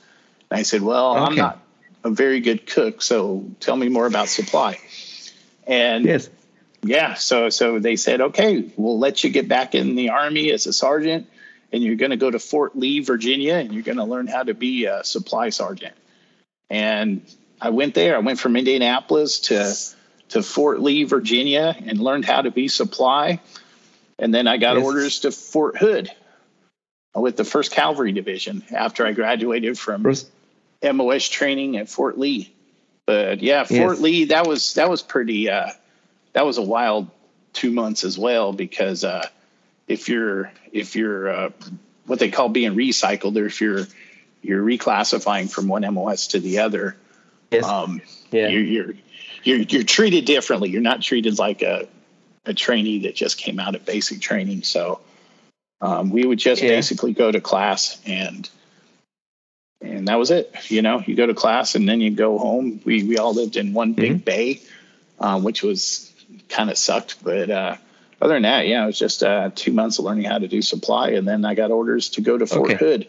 [0.49, 1.25] And I said, well, okay.
[1.25, 1.61] I'm not
[2.05, 4.79] a very good cook, so tell me more about supply.
[5.67, 6.31] And yes.
[6.83, 10.69] yeah, so so they said, okay, we'll let you get back in the army as
[10.69, 11.27] a sergeant,
[11.73, 14.45] and you're going to go to Fort Lee, Virginia, and you're going to learn how
[14.45, 15.97] to be a supply sergeant.
[16.71, 17.23] And
[17.61, 18.15] I went there.
[18.15, 19.75] I went from Indianapolis to
[20.29, 23.41] to Fort Lee, Virginia, and learned how to be supply.
[24.19, 24.85] And then I got yes.
[24.85, 26.11] orders to Fort Hood
[27.15, 30.31] with the First Cavalry Division after I graduated from First.
[30.83, 32.53] MOS training at Fort Lee.
[33.07, 34.01] But yeah, Fort yes.
[34.01, 35.71] Lee that was that was pretty uh,
[36.33, 37.09] that was a wild
[37.53, 39.27] two months as well because uh,
[39.87, 41.51] if you're if you're uh,
[42.07, 43.87] what they call being recycled or if you're
[44.43, 46.97] you're reclassifying from one MOS to the other,
[47.51, 47.65] yes.
[47.65, 48.01] um,
[48.31, 48.49] yeah.
[48.49, 48.95] you're, you're
[49.45, 50.71] you're you're treated differently.
[50.71, 51.89] You're not treated like a
[52.47, 54.63] a trainee that just came out of basic training.
[54.63, 55.01] So
[55.81, 56.71] um, we would just yeah.
[56.71, 58.49] basically go to class and
[59.83, 60.55] and that was it.
[60.71, 62.81] You know, you go to class and then you go home.
[62.85, 64.25] We we all lived in one big mm-hmm.
[64.25, 64.63] bay,
[65.21, 66.13] um, which was
[66.49, 67.23] kind of sucked.
[67.23, 67.77] But uh,
[68.21, 70.63] other than that, yeah, it was just uh, two months of learning how to do
[70.63, 72.77] supply, and then I got orders to go to Fort okay.
[72.77, 73.09] Hood.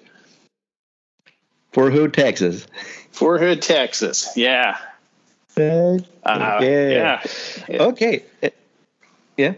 [1.72, 2.68] Fort Hood, Texas.
[3.12, 4.36] Fort Hood, Texas.
[4.36, 4.78] Yeah.
[5.56, 5.98] Uh,
[6.62, 7.22] yeah.
[7.68, 7.84] yeah.
[7.84, 8.24] Okay.
[9.38, 9.54] Yeah.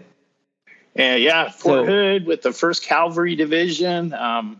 [0.95, 1.49] Yeah, yeah.
[1.49, 4.13] Fort so, Hood with the First Cavalry Division.
[4.13, 4.59] Um,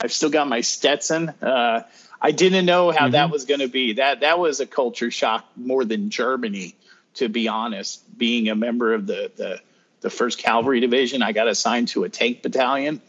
[0.00, 1.28] I've still got my Stetson.
[1.28, 1.82] Uh,
[2.20, 3.12] I didn't know how mm-hmm.
[3.12, 3.94] that was going to be.
[3.94, 6.76] That that was a culture shock more than Germany,
[7.14, 8.02] to be honest.
[8.16, 9.60] Being a member of the the
[10.00, 13.02] the First Cavalry Division, I got assigned to a tank battalion.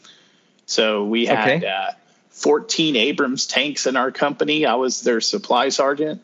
[0.66, 1.68] So we had okay.
[1.68, 1.92] uh,
[2.30, 4.66] 14 Abrams tanks in our company.
[4.66, 6.22] I was their supply sergeant.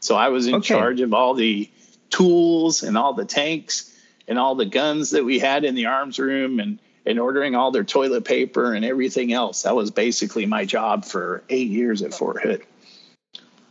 [0.00, 0.66] So I was in okay.
[0.66, 1.70] charge of all the
[2.10, 3.93] tools and all the tanks
[4.28, 7.70] and all the guns that we had in the arms room and and ordering all
[7.70, 9.62] their toilet paper and everything else.
[9.62, 12.62] That was basically my job for eight years at Fort Hood.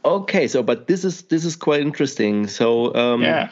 [0.05, 2.47] Okay, so but this is this is quite interesting.
[2.47, 3.51] So um, yeah.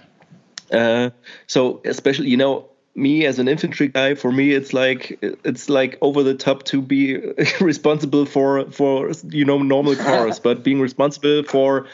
[0.71, 1.09] Uh,
[1.47, 5.97] so especially you know me as an infantry guy for me it's like it's like
[6.01, 7.17] over the top to be
[7.61, 11.87] responsible for for you know normal cars but being responsible for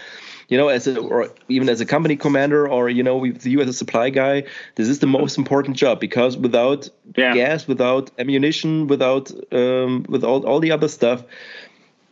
[0.47, 3.59] you know, as a or even as a company commander or you know with you
[3.61, 4.43] as a supply guy,
[4.75, 7.33] this is the most important job because without yeah.
[7.33, 11.23] gas, without ammunition, without um, with all all the other stuff,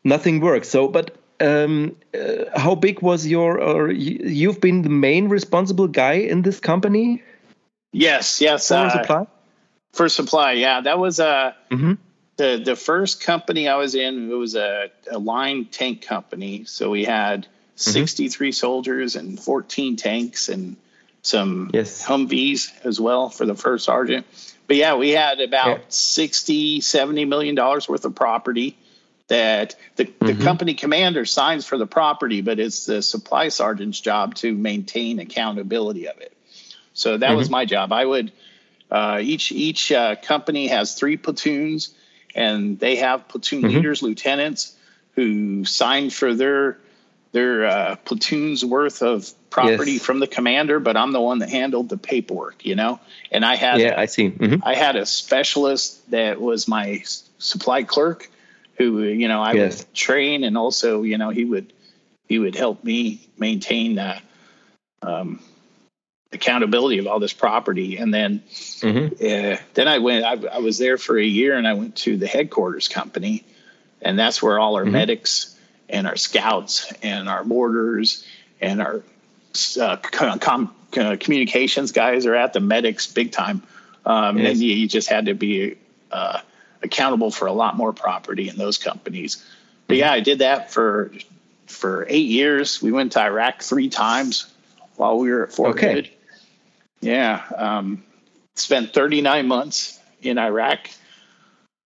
[0.04, 0.68] nothing works.
[0.68, 6.14] So, but um, uh, how big was your or you've been the main responsible guy
[6.14, 7.24] in this company?
[7.92, 8.68] Yes, yes.
[8.68, 9.28] For uh, supply.
[9.94, 11.94] For supply, yeah, that was uh, mm-hmm.
[12.36, 14.30] the the first company I was in.
[14.30, 17.48] It was a, a line tank company, so we had.
[17.76, 20.78] 63 soldiers and 14 tanks and
[21.22, 22.06] some yes.
[22.06, 24.26] Humvees as well for the first sergeant.
[24.68, 25.86] But yeah, we had about yeah.
[25.90, 28.78] 60, 70 million dollars worth of property
[29.28, 30.26] that the, mm-hmm.
[30.26, 35.20] the company commander signs for the property, but it's the supply sergeant's job to maintain
[35.20, 36.36] accountability of it.
[36.94, 37.38] So that mm-hmm.
[37.38, 37.92] was my job.
[37.92, 38.32] I would
[38.92, 41.94] uh, each each uh, company has three platoons,
[42.36, 43.76] and they have platoon mm-hmm.
[43.76, 44.76] leaders, lieutenants,
[45.16, 46.78] who sign for their
[47.36, 50.02] their uh, platoon's worth of property yes.
[50.02, 53.02] from the commander, but I'm the one that handled the paperwork, you know.
[53.30, 54.30] And I had yeah, I see.
[54.30, 54.64] Mm-hmm.
[54.64, 57.04] I had a specialist that was my
[57.38, 58.32] supply clerk,
[58.78, 59.80] who you know I yes.
[59.80, 61.74] would train, and also you know he would
[62.30, 64.16] he would help me maintain the
[65.02, 65.42] um,
[66.32, 67.98] accountability of all this property.
[67.98, 68.44] And then
[68.80, 69.08] mm-hmm.
[69.14, 70.24] uh, then I went.
[70.24, 73.44] I, I, was there for a year, and I went to the headquarters company,
[74.02, 74.94] and that's where all our mm-hmm.
[74.94, 75.55] medics
[75.90, 78.26] and our scouts and our mortars
[78.62, 79.02] and our
[79.80, 83.62] uh, com- communications guys are at the medics big time.
[84.06, 84.52] Um, yes.
[84.52, 85.78] And you, you, just had to be
[86.12, 86.42] uh,
[86.84, 89.44] accountable for a lot more property in those companies.
[89.88, 91.12] But yeah, I did that for
[91.68, 92.82] for eight years.
[92.82, 94.52] We went to Iraq three times
[94.96, 95.94] while we were at Fort okay.
[95.94, 96.10] Hood.
[97.02, 98.04] Yeah, um,
[98.56, 100.90] spent 39 months in Iraq.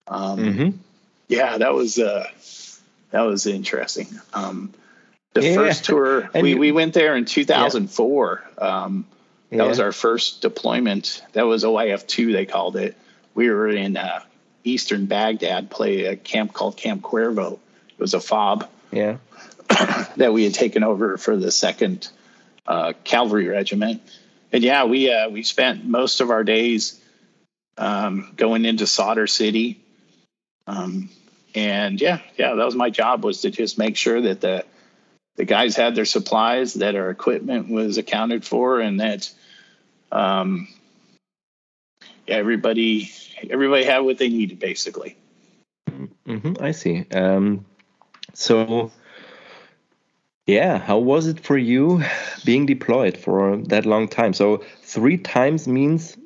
[0.07, 0.77] Um, mm-hmm.
[1.29, 2.27] Yeah, that was uh,
[3.11, 4.09] that was interesting.
[4.33, 4.73] Um,
[5.35, 5.55] the yeah.
[5.55, 8.45] first tour we, we went there in 2004.
[8.59, 8.65] Yeah.
[8.65, 9.07] Um,
[9.51, 9.65] that yeah.
[9.65, 11.23] was our first deployment.
[11.33, 12.97] That was OIF two they called it.
[13.35, 14.21] We were in uh,
[14.65, 17.55] eastern Baghdad, play a camp called Camp Cuervo.
[17.55, 18.69] It was a fob.
[18.91, 19.17] Yeah.
[20.17, 22.09] that we had taken over for the second
[22.67, 24.03] uh, cavalry regiment.
[24.53, 27.01] And yeah, we uh, we spent most of our days
[27.77, 29.81] um, going into Sadr City.
[30.67, 31.11] Um,
[31.55, 34.65] and yeah, yeah, that was my job was to just make sure that the
[35.37, 39.31] the guys had their supplies, that our equipment was accounted for, and that
[40.11, 40.69] um,
[42.27, 43.11] yeah, everybody
[43.49, 45.17] everybody had what they needed basically.
[46.27, 47.07] Mm-hmm, I see.
[47.13, 47.65] Um,
[48.35, 48.93] so
[50.47, 52.03] yeah, how was it for you
[52.45, 54.33] being deployed for that long time?
[54.33, 56.17] So three times means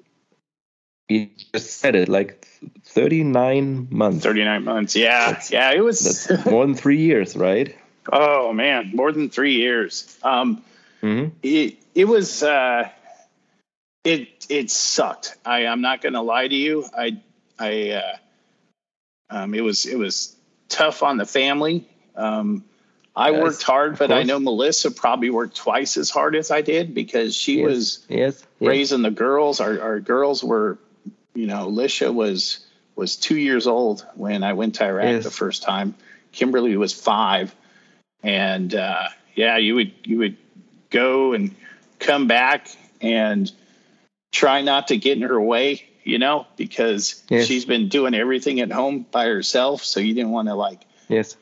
[1.09, 2.42] you just said it like
[2.85, 7.77] 39 months 39 months yeah that's, yeah it was more than three years right
[8.13, 10.19] Oh man, more than three years.
[10.23, 10.65] Um,
[11.03, 11.37] mm-hmm.
[11.43, 12.89] It it was uh,
[14.03, 15.37] it it sucked.
[15.45, 16.85] I I'm not going to lie to you.
[16.97, 17.21] I
[17.59, 18.17] I uh,
[19.31, 20.35] um, it was it was
[20.69, 21.89] tough on the family.
[22.17, 22.65] Um,
[23.15, 26.63] I yes, worked hard, but I know Melissa probably worked twice as hard as I
[26.63, 29.61] did because she yes, was yes, raising the girls.
[29.61, 30.79] Our our girls were,
[31.35, 32.65] you know, Lisha was
[32.95, 35.95] was two years old when I went to Iraq the first time.
[36.31, 37.55] Kimberly was five,
[38.23, 40.37] and uh, yeah, you would you would
[40.91, 41.55] go and
[41.99, 42.69] come back
[43.01, 43.51] and
[44.31, 47.47] try not to get in her way, you know, because yes.
[47.47, 49.85] she's been doing everything at home by herself.
[49.85, 51.37] So you didn't want to like, yes,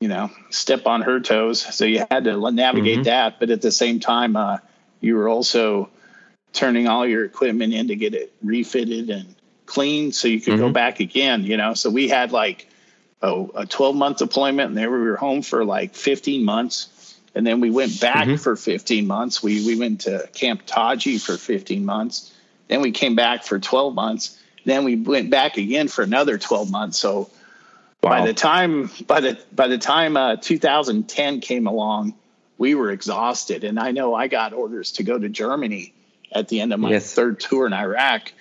[0.00, 1.60] you know, step on her toes.
[1.60, 3.02] So you had to navigate mm-hmm.
[3.04, 4.58] that, but at the same time, uh,
[5.00, 5.90] you were also
[6.54, 9.34] turning all your equipment in to get it refitted and
[9.66, 10.62] clean so you could mm-hmm.
[10.62, 11.74] go back again, you know.
[11.74, 12.68] So we had like
[13.20, 16.90] a, a 12 month deployment and then we were home for like 15 months.
[17.34, 18.36] And then we went back mm-hmm.
[18.36, 19.42] for 15 months.
[19.42, 22.32] We, we went to Camp Taji for 15 months.
[22.68, 24.40] Then we came back for 12 months.
[24.64, 26.98] Then we went back again for another 12 months.
[26.98, 27.30] So
[28.02, 28.10] wow.
[28.10, 32.14] by the time, by the, by the time uh, 2010 came along,
[32.56, 33.64] we were exhausted.
[33.64, 35.93] And I know I got orders to go to Germany
[36.34, 37.12] at the end of my yes.
[37.12, 38.32] third tour in Iraq.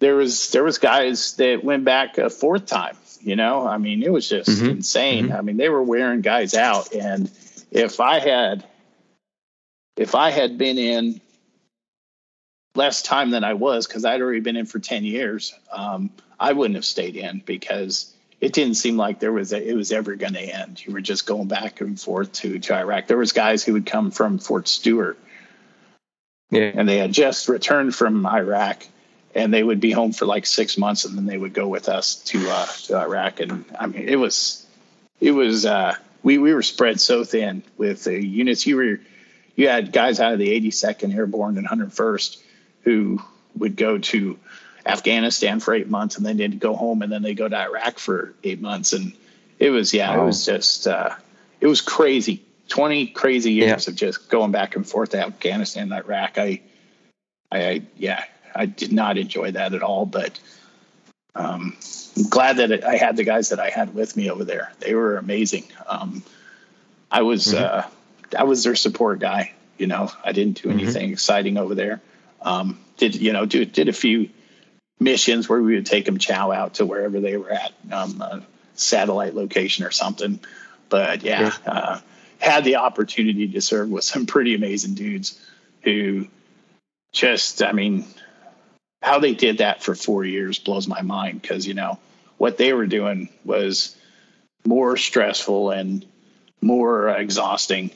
[0.00, 4.02] There was, there was guys that went back a fourth time you know, I mean,
[4.02, 4.70] it was just mm-hmm.
[4.70, 5.26] insane.
[5.26, 5.36] Mm-hmm.
[5.36, 7.30] I mean, they were wearing guys out, and
[7.70, 8.64] if I had,
[9.96, 11.20] if I had been in
[12.74, 16.52] less time than I was, because I'd already been in for ten years, um, I
[16.52, 20.14] wouldn't have stayed in because it didn't seem like there was a, it was ever
[20.14, 20.84] going to end.
[20.84, 23.08] You were just going back and forth to, to Iraq.
[23.08, 25.18] There was guys who would come from Fort Stewart,
[26.50, 28.84] yeah, and they had just returned from Iraq
[29.34, 31.88] and they would be home for like six months, and then they would go with
[31.88, 33.40] us to uh, to Iraq.
[33.40, 34.66] And I mean, it was
[35.20, 38.66] it was uh, we we were spread so thin with the units.
[38.66, 39.00] You were
[39.56, 42.40] you had guys out of the 82nd Airborne and 101st
[42.82, 43.20] who
[43.56, 44.38] would go to
[44.86, 47.98] Afghanistan for eight months, and then they'd go home, and then they go to Iraq
[47.98, 49.12] for eight months, and
[49.58, 51.14] it was yeah, it was just uh,
[51.60, 52.42] it was crazy.
[52.68, 53.90] 20 crazy years yeah.
[53.90, 56.38] of just going back and forth to Afghanistan and Iraq.
[56.38, 56.60] I,
[57.50, 60.06] I, yeah, I did not enjoy that at all.
[60.06, 60.38] But
[61.34, 61.76] um,
[62.16, 64.72] I'm glad that I had the guys that I had with me over there.
[64.80, 65.64] They were amazing.
[65.86, 66.22] Um,
[67.10, 67.64] I was mm-hmm.
[67.64, 69.54] uh, I was their support guy.
[69.78, 70.78] You know, I didn't do mm-hmm.
[70.80, 71.12] anything mm-hmm.
[71.12, 72.00] exciting over there.
[72.42, 73.46] Um, did you know?
[73.46, 74.28] Do, did a few
[75.00, 78.42] missions where we would take them chow out to wherever they were at, um, a
[78.74, 80.40] satellite location or something.
[80.88, 82.00] But yeah, uh,
[82.38, 85.40] had the opportunity to serve with some pretty amazing dudes
[85.82, 86.26] who
[87.12, 88.06] just, I mean,
[89.02, 91.98] how they did that for four years blows my mind because you know
[92.36, 93.96] what they were doing was
[94.66, 96.04] more stressful and
[96.60, 97.90] more exhausting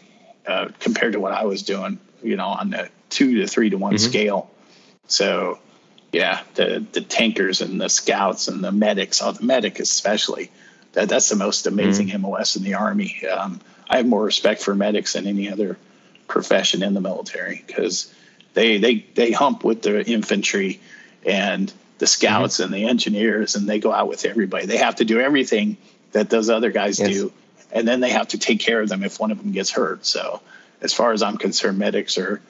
[0.47, 3.78] uh, compared to what I was doing, you know, on the two to three to
[3.78, 4.09] one mm-hmm.
[4.09, 4.51] scale.
[5.07, 5.59] So,
[6.12, 10.51] yeah, the the tankers and the scouts and the medics, oh, the medic especially,
[10.93, 12.22] that that's the most amazing mm-hmm.
[12.22, 13.24] MOS in the army.
[13.26, 15.78] Um, I have more respect for medics than any other
[16.28, 18.12] profession in the military because
[18.55, 20.80] they they they hump with the infantry
[21.24, 22.64] and the scouts mm-hmm.
[22.64, 24.66] and the engineers, and they go out with everybody.
[24.66, 25.76] They have to do everything
[26.12, 27.09] that those other guys yes.
[27.11, 27.33] do,
[27.70, 30.05] and then they have to take care of them if one of them gets hurt.
[30.05, 30.41] So,
[30.80, 32.41] as far as I'm concerned, medics are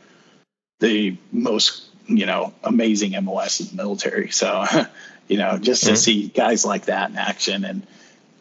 [0.81, 4.31] the most you know amazing MOS in the military.
[4.31, 4.65] So,
[5.29, 5.95] you know, just mm-hmm.
[5.95, 7.87] to see guys like that in action, and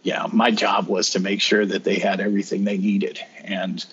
[0.03, 3.85] know, my job was to make sure that they had everything they needed, and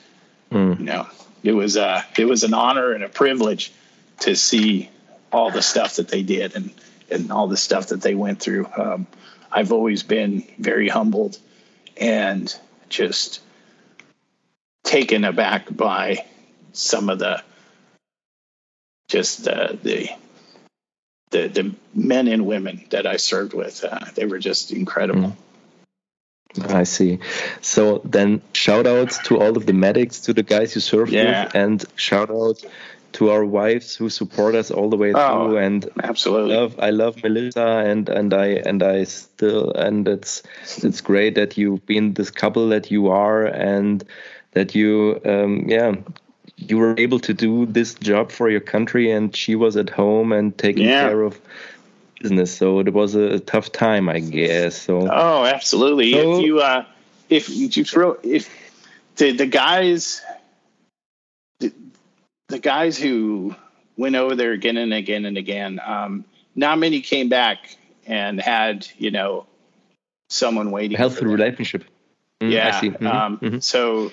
[0.51, 0.79] mm.
[0.79, 1.07] you know,
[1.43, 3.73] it was uh, it was an honor and a privilege
[4.21, 4.91] to see
[5.31, 6.71] all the stuff that they did and
[7.11, 8.67] and all the stuff that they went through.
[8.77, 9.07] Um,
[9.51, 11.39] I've always been very humbled
[11.97, 12.55] and
[12.89, 13.41] just
[14.85, 16.25] taken aback by
[16.73, 17.43] some of the
[19.09, 20.09] just the the
[21.31, 23.85] the, the men and women that I served with.
[23.85, 25.31] Uh, they were just incredible.
[25.31, 25.37] Mm.
[26.69, 27.19] I see.
[27.61, 31.45] So then, shout outs to all of the medics, to the guys you served yeah.
[31.45, 32.65] with, and shout out
[33.13, 36.91] to our wives who support us all the way oh, through and absolutely love, I
[36.91, 40.43] love Melissa and and I and I still and it's
[40.85, 44.05] it's great that you've been this couple that you are and
[44.53, 45.95] that you um, yeah
[46.57, 50.33] you were able to do this job for your country and she was at home
[50.33, 51.09] and taking yeah.
[51.09, 51.41] care of
[52.21, 56.61] business so it was a tough time I guess so oh absolutely so, if you
[56.61, 56.85] uh
[57.29, 58.49] if you throw if
[59.17, 60.23] the the guys
[62.49, 63.55] the guys who
[63.97, 68.89] went over there again and again and again, um, not many came back and had
[68.97, 69.47] you know
[70.31, 70.97] someone waiting.
[70.97, 71.85] Healthy relationship.
[72.41, 72.81] Mm, yeah.
[72.81, 73.07] Mm-hmm.
[73.07, 73.59] Um, mm-hmm.
[73.59, 74.13] So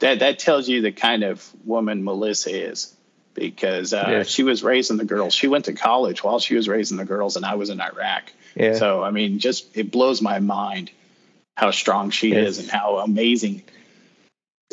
[0.00, 2.94] that that tells you the kind of woman Melissa is
[3.34, 4.28] because uh, yes.
[4.28, 5.34] she was raising the girls.
[5.34, 8.32] She went to college while she was raising the girls, and I was in Iraq.
[8.54, 8.74] Yeah.
[8.74, 10.90] So I mean, just it blows my mind
[11.56, 12.48] how strong she yes.
[12.48, 13.62] is and how amazing,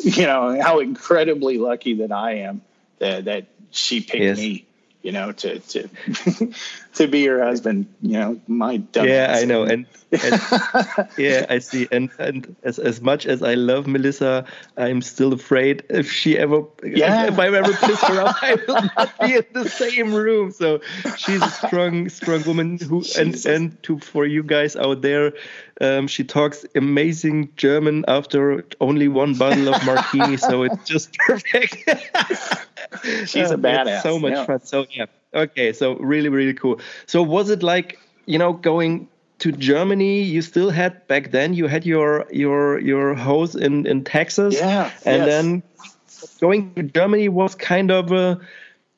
[0.02, 2.62] you know, how incredibly lucky that I am
[2.98, 4.38] that that she picked yes.
[4.38, 4.66] me
[5.02, 5.88] you know, to to
[6.98, 10.42] to be your husband, you know, my Yeah, I know, and, and
[11.18, 14.44] yeah, I see, and and as as much as I love Melissa,
[14.76, 17.24] I'm still afraid if she ever, yeah.
[17.24, 20.50] if, if I ever piss her off, I will not be in the same room.
[20.50, 20.80] So
[21.16, 23.46] she's a strong, strong woman who, Jesus.
[23.46, 25.32] and and to for you guys out there,
[25.80, 31.76] um, she talks amazing German after only one bottle of martini, so it's just perfect.
[33.26, 34.02] She's a badass.
[34.02, 34.44] so much yeah.
[34.46, 34.64] fun.
[34.64, 36.80] So yeah, okay, so really, really cool.
[37.06, 39.08] So was it like you know going
[39.38, 40.22] to Germany?
[40.22, 41.54] You still had back then.
[41.54, 44.54] You had your your your house in in Texas.
[44.54, 45.26] Yeah, and yes.
[45.26, 45.62] then
[46.40, 48.40] going to Germany was kind of a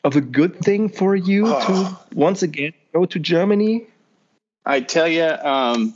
[0.04, 1.60] of a good thing for you oh.
[1.66, 3.86] to once again go to Germany.
[4.64, 5.94] I tell you, um,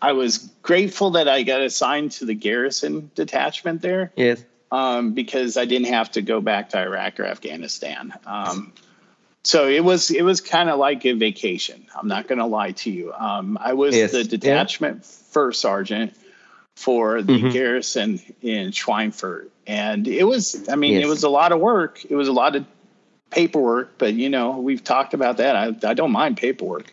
[0.00, 4.12] I was grateful that I got assigned to the garrison detachment there.
[4.16, 4.44] Yes.
[4.72, 8.14] Um, because I didn't have to go back to Iraq or Afghanistan.
[8.24, 8.72] Um,
[9.42, 11.86] so it was it was kind of like a vacation.
[11.96, 13.12] I'm not going to lie to you.
[13.12, 14.12] Um, I was yes.
[14.12, 15.32] the detachment yeah.
[15.32, 16.14] first sergeant
[16.76, 17.48] for the mm-hmm.
[17.50, 21.04] garrison in Schweinfurt, and it was I mean yes.
[21.04, 22.04] it was a lot of work.
[22.04, 22.66] It was a lot of
[23.30, 25.56] paperwork, but you know we've talked about that.
[25.56, 26.92] I, I don't mind paperwork.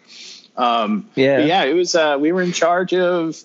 [0.56, 1.96] Um, yeah, yeah, it was.
[1.96, 3.44] Uh, we were in charge of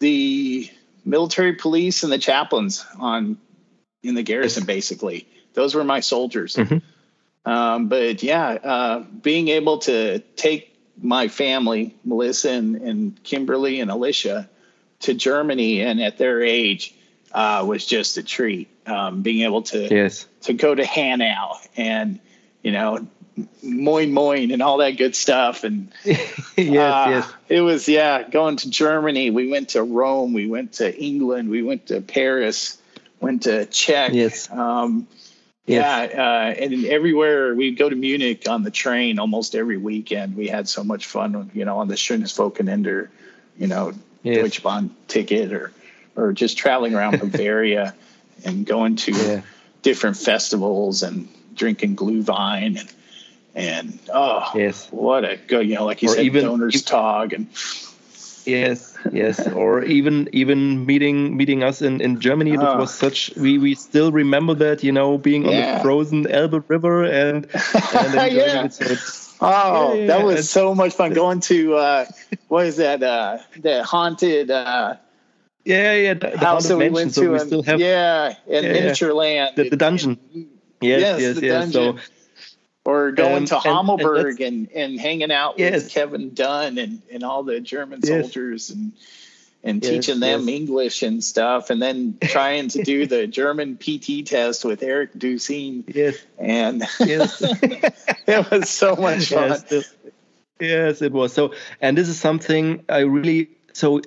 [0.00, 0.68] the
[1.04, 3.38] military police and the chaplains on
[4.02, 4.64] in the garrison.
[4.64, 6.56] Basically, those were my soldiers.
[6.56, 6.78] Mm-hmm.
[7.50, 13.90] Um, but yeah, uh, being able to take my family, Melissa and, and, Kimberly and
[13.90, 14.48] Alicia,
[15.00, 16.94] to Germany, and at their age,
[17.32, 18.68] uh, was just a treat.
[18.86, 20.26] Um, being able to yes.
[20.42, 22.18] to go to Hanau and
[22.62, 23.06] you know
[23.62, 25.64] moin moin and all that good stuff.
[25.64, 27.32] And yes uh, yes.
[27.48, 29.30] it was yeah going to germany.
[29.30, 30.32] We went to rome.
[30.32, 31.50] We went to england.
[31.50, 32.78] We went to paris.
[33.20, 34.12] Went to czech.
[34.12, 34.50] Yes.
[34.50, 35.06] Um,
[35.66, 36.12] yes.
[36.14, 40.36] yeah uh, and everywhere we go to munich on the train almost every weekend.
[40.36, 43.08] We had so much fun you know on the schönes wochenende
[43.58, 44.36] you know yes.
[44.36, 45.72] deutsche bahn ticket or
[46.16, 47.94] or just traveling around bavaria
[48.44, 49.42] and going to yeah.
[49.82, 52.92] different festivals and drinking glühwein and
[53.54, 54.88] and oh yes.
[54.90, 57.48] what a good you know like you or said even, donors even, talk and
[58.46, 59.46] yes yes.
[59.48, 62.56] Or even even meeting meeting us in in germany.
[62.56, 62.72] Oh.
[62.72, 65.50] it was such we we still remember that you know being yeah.
[65.50, 68.64] on the frozen elbe river and, and yeah.
[68.64, 71.12] It, so oh yeah, yeah, that was so much fun.
[71.12, 72.04] going to uh
[72.48, 74.96] what is that uh that haunted uh
[75.64, 78.64] yeah yeah the, the house that we went to so we still have yeah in
[78.64, 80.18] miniature land the, the dungeon.
[80.80, 81.72] yes yes yes, yes.
[81.72, 81.96] so
[82.84, 85.84] or going um, to Hammelburg and, and, and, hanging out yes.
[85.84, 88.22] with Kevin Dunn and, and all the German yes.
[88.22, 88.92] soldiers and
[89.62, 94.26] and yes, teaching them English and stuff, and then trying to do the German PT
[94.26, 95.84] test with Eric Dusine.
[95.86, 99.58] Yes, and it was so much fun.
[99.70, 99.94] Yes,
[100.58, 101.32] yes, it was.
[101.32, 104.00] So, and this is something I really so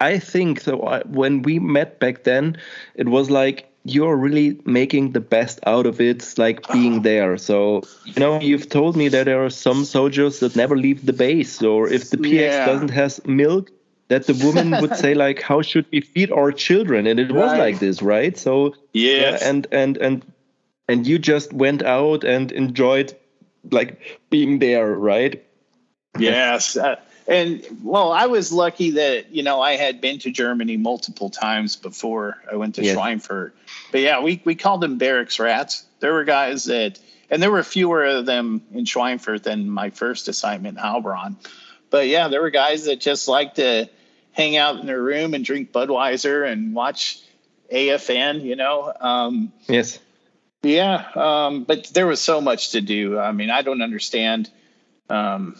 [0.00, 0.82] I think so.
[0.82, 2.56] I, when we met back then,
[2.94, 7.38] it was like you're really making the best out of it, like being there.
[7.38, 11.12] So, you know, you've told me that there are some soldiers that never leave the
[11.12, 12.66] base, or if the PX yeah.
[12.66, 13.70] doesn't has milk,
[14.08, 17.34] that the woman would say like, "How should we feed our children?" And it right.
[17.34, 18.36] was like this, right?
[18.36, 19.40] So, yes.
[19.40, 20.32] yeah, and and and
[20.88, 23.16] and you just went out and enjoyed
[23.70, 25.42] like being there, right?
[26.18, 26.76] Yes.
[26.76, 26.96] Uh,
[27.26, 31.76] And well, I was lucky that you know I had been to Germany multiple times
[31.76, 33.52] before I went to Schweinfurt.
[33.92, 35.84] But yeah, we we called them barracks rats.
[36.00, 36.98] There were guys that,
[37.30, 41.36] and there were fewer of them in Schweinfurt than my first assignment in Heilbronn.
[41.90, 43.88] But yeah, there were guys that just liked to
[44.32, 47.20] hang out in their room and drink Budweiser and watch
[47.72, 48.42] AFN.
[48.42, 48.92] You know.
[48.98, 49.98] Um, yes.
[50.62, 53.18] Yeah, um, but there was so much to do.
[53.18, 54.50] I mean, I don't understand
[55.08, 55.56] um,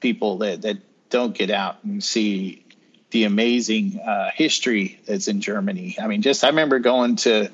[0.00, 0.78] people that that
[1.10, 2.64] don't get out and see
[3.10, 5.96] the amazing uh, history that's in Germany.
[6.00, 7.50] I mean, just I remember going to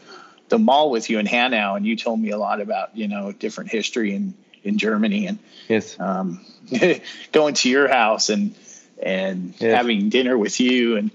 [0.49, 3.33] the mall with you in Hanau, and you told me a lot about you know
[3.33, 5.39] different history in in Germany, and
[5.69, 6.45] yes, um,
[7.33, 8.55] going to your house and
[9.03, 9.75] and yes.
[9.75, 11.11] having dinner with you, and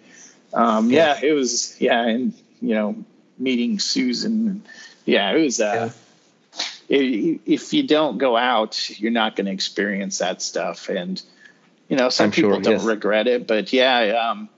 [0.53, 3.03] um, yeah, it was yeah, and you know
[3.37, 4.63] meeting Susan,
[5.05, 5.59] yeah, it was.
[5.59, 5.89] Uh, yeah.
[6.93, 11.21] If you don't go out, you're not going to experience that stuff, and
[11.87, 12.83] you know, some I'm people sure, don't yes.
[12.83, 14.49] regret it, but yeah, um,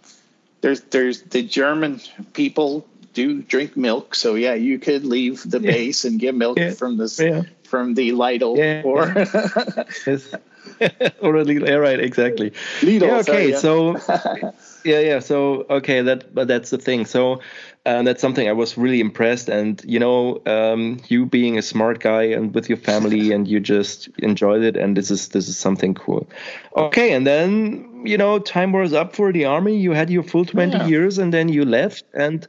[0.62, 2.02] there's there's the German
[2.34, 5.72] people do drink milk, so yeah, you could leave the yeah.
[5.72, 6.72] base and get milk yeah.
[6.72, 7.44] from the yeah.
[7.70, 9.04] from the Lidl or
[11.22, 11.68] or a Lidl.
[11.68, 12.52] Yeah, right, exactly.
[12.82, 13.02] Lidl.
[13.02, 14.54] Yeah, okay, sorry, so
[14.84, 15.20] yeah, yeah.
[15.20, 17.06] So okay, that but that's the thing.
[17.06, 17.42] So
[17.86, 19.50] and that's something I was really impressed.
[19.50, 23.60] And you know, um, you being a smart guy and with your family, and you
[23.60, 26.28] just enjoyed it, and this is this is something cool.
[26.76, 29.78] Okay, and then you know, time was up for the army.
[29.78, 30.88] You had your full twenty yeah.
[30.88, 32.48] years, and then you left, and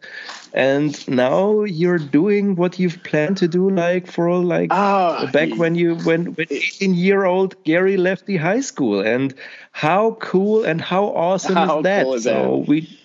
[0.53, 5.74] and now you're doing what you've planned to do, like for like oh, back when
[5.74, 9.35] you when when eighteen year old Gary left the high school, and
[9.72, 12.05] how cool and how awesome how is that?
[12.05, 12.68] Cool is so that?
[12.68, 13.01] we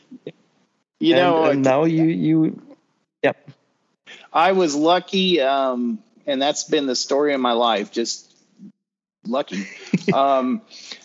[1.00, 2.62] you and, know, and now you you,
[3.24, 3.50] yep.
[4.32, 7.92] I was lucky, um, and that's been the story of my life.
[7.92, 8.30] Just
[9.26, 9.66] lucky.
[10.14, 10.62] um,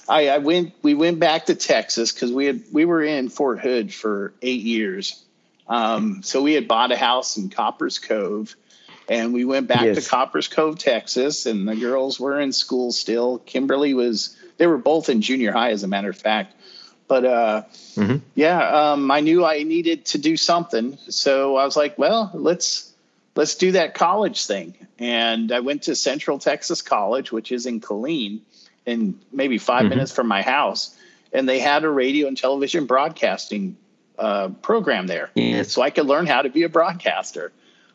[0.09, 0.75] I, I went.
[0.83, 4.63] We went back to Texas because we had we were in Fort Hood for eight
[4.63, 5.23] years.
[5.67, 8.55] Um, so we had bought a house in Copperas Cove,
[9.09, 10.03] and we went back yes.
[10.03, 11.47] to Copperas Cove, Texas.
[11.47, 13.39] And the girls were in school still.
[13.39, 14.37] Kimberly was.
[14.57, 16.55] They were both in junior high, as a matter of fact.
[17.07, 17.63] But uh,
[17.97, 18.17] mm-hmm.
[18.35, 22.93] yeah, um, I knew I needed to do something, so I was like, well, let's
[23.35, 24.75] let's do that college thing.
[24.99, 28.41] And I went to Central Texas College, which is in Killeen,
[28.87, 29.89] and maybe 5 mm-hmm.
[29.91, 30.97] minutes from my house.
[31.33, 33.77] And they had a radio and television broadcasting
[34.19, 35.73] uh, program there, yes.
[35.73, 37.53] so I could learn how to be a broadcaster.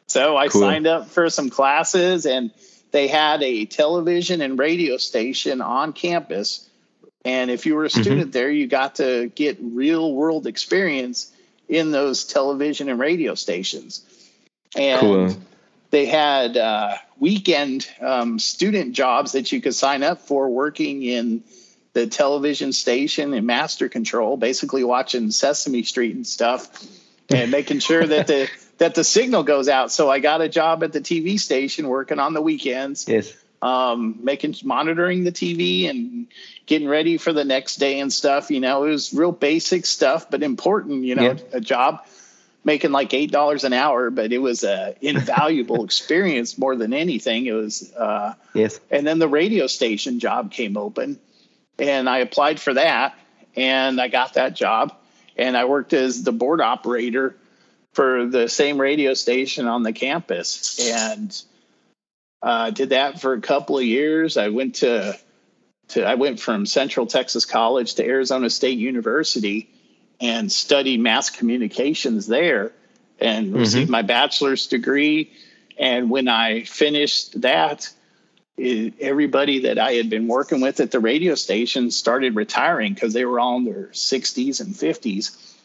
[0.08, 0.62] So I cool.
[0.62, 2.52] signed up for some classes, and
[2.92, 6.69] they had a television and radio station on campus
[7.26, 8.02] and if you were a mm-hmm.
[8.02, 8.32] student mm-hmm.
[8.32, 11.32] there, you got to get real world experience
[11.68, 14.06] in those television and radio stations.
[14.76, 15.38] And cool.
[15.92, 21.44] they had uh, weekend um, student jobs that you could sign up for working in
[21.94, 26.70] the television station and master control, basically watching Sesame Street and stuff
[27.30, 29.92] and making sure that the that the signal goes out.
[29.92, 33.08] So I got a job at the TV station working on the weekends.
[33.08, 36.28] Yes um, making monitoring the TV and
[36.66, 38.52] getting ready for the next day and stuff.
[38.52, 41.04] You know, it was real basic stuff, but important.
[41.04, 41.38] You know, yeah.
[41.54, 42.06] a job
[42.64, 47.46] making like eight dollars an hour, but it was a invaluable experience more than anything.
[47.46, 48.80] It was uh, yes.
[48.90, 51.20] And then the radio station job came open,
[51.78, 53.18] and I applied for that,
[53.56, 54.94] and I got that job,
[55.38, 57.36] and I worked as the board operator
[57.94, 61.42] for the same radio station on the campus, and
[62.42, 64.38] uh, did that for a couple of years.
[64.38, 65.18] I went to,
[65.90, 69.70] to I went from Central Texas College to Arizona State University
[70.22, 72.72] and studied mass communications there
[73.20, 73.60] and mm-hmm.
[73.60, 75.32] received my bachelor's degree.
[75.78, 77.90] And when I finished that,
[78.58, 83.14] it, everybody that I had been working with at the radio station started retiring because
[83.14, 85.56] they were all in their 60s and 50s.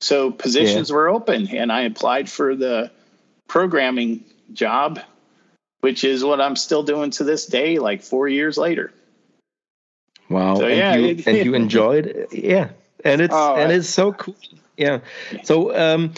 [0.00, 0.96] So positions yeah.
[0.96, 2.90] were open, and I applied for the
[3.46, 5.00] programming job
[5.80, 8.92] which is what I'm still doing to this day, like four years later.
[10.28, 10.56] Wow.
[10.56, 12.32] So, and yeah, you, it, and you enjoyed it.
[12.32, 12.70] Yeah.
[13.04, 14.36] And it's, oh, and it's so cool.
[14.76, 15.00] Yeah.
[15.42, 16.12] So, um,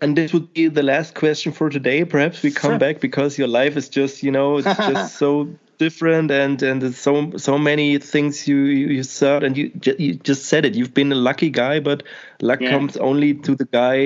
[0.00, 2.04] and this would be the last question for today.
[2.04, 2.78] Perhaps we come sure.
[2.78, 5.48] back because your life is just, you know, it's just so
[5.82, 8.58] different and and so so many things you
[8.96, 10.74] you said and you you just said it.
[10.74, 12.02] You've been a lucky guy, but
[12.40, 12.70] luck yeah.
[12.70, 13.96] comes only to the guy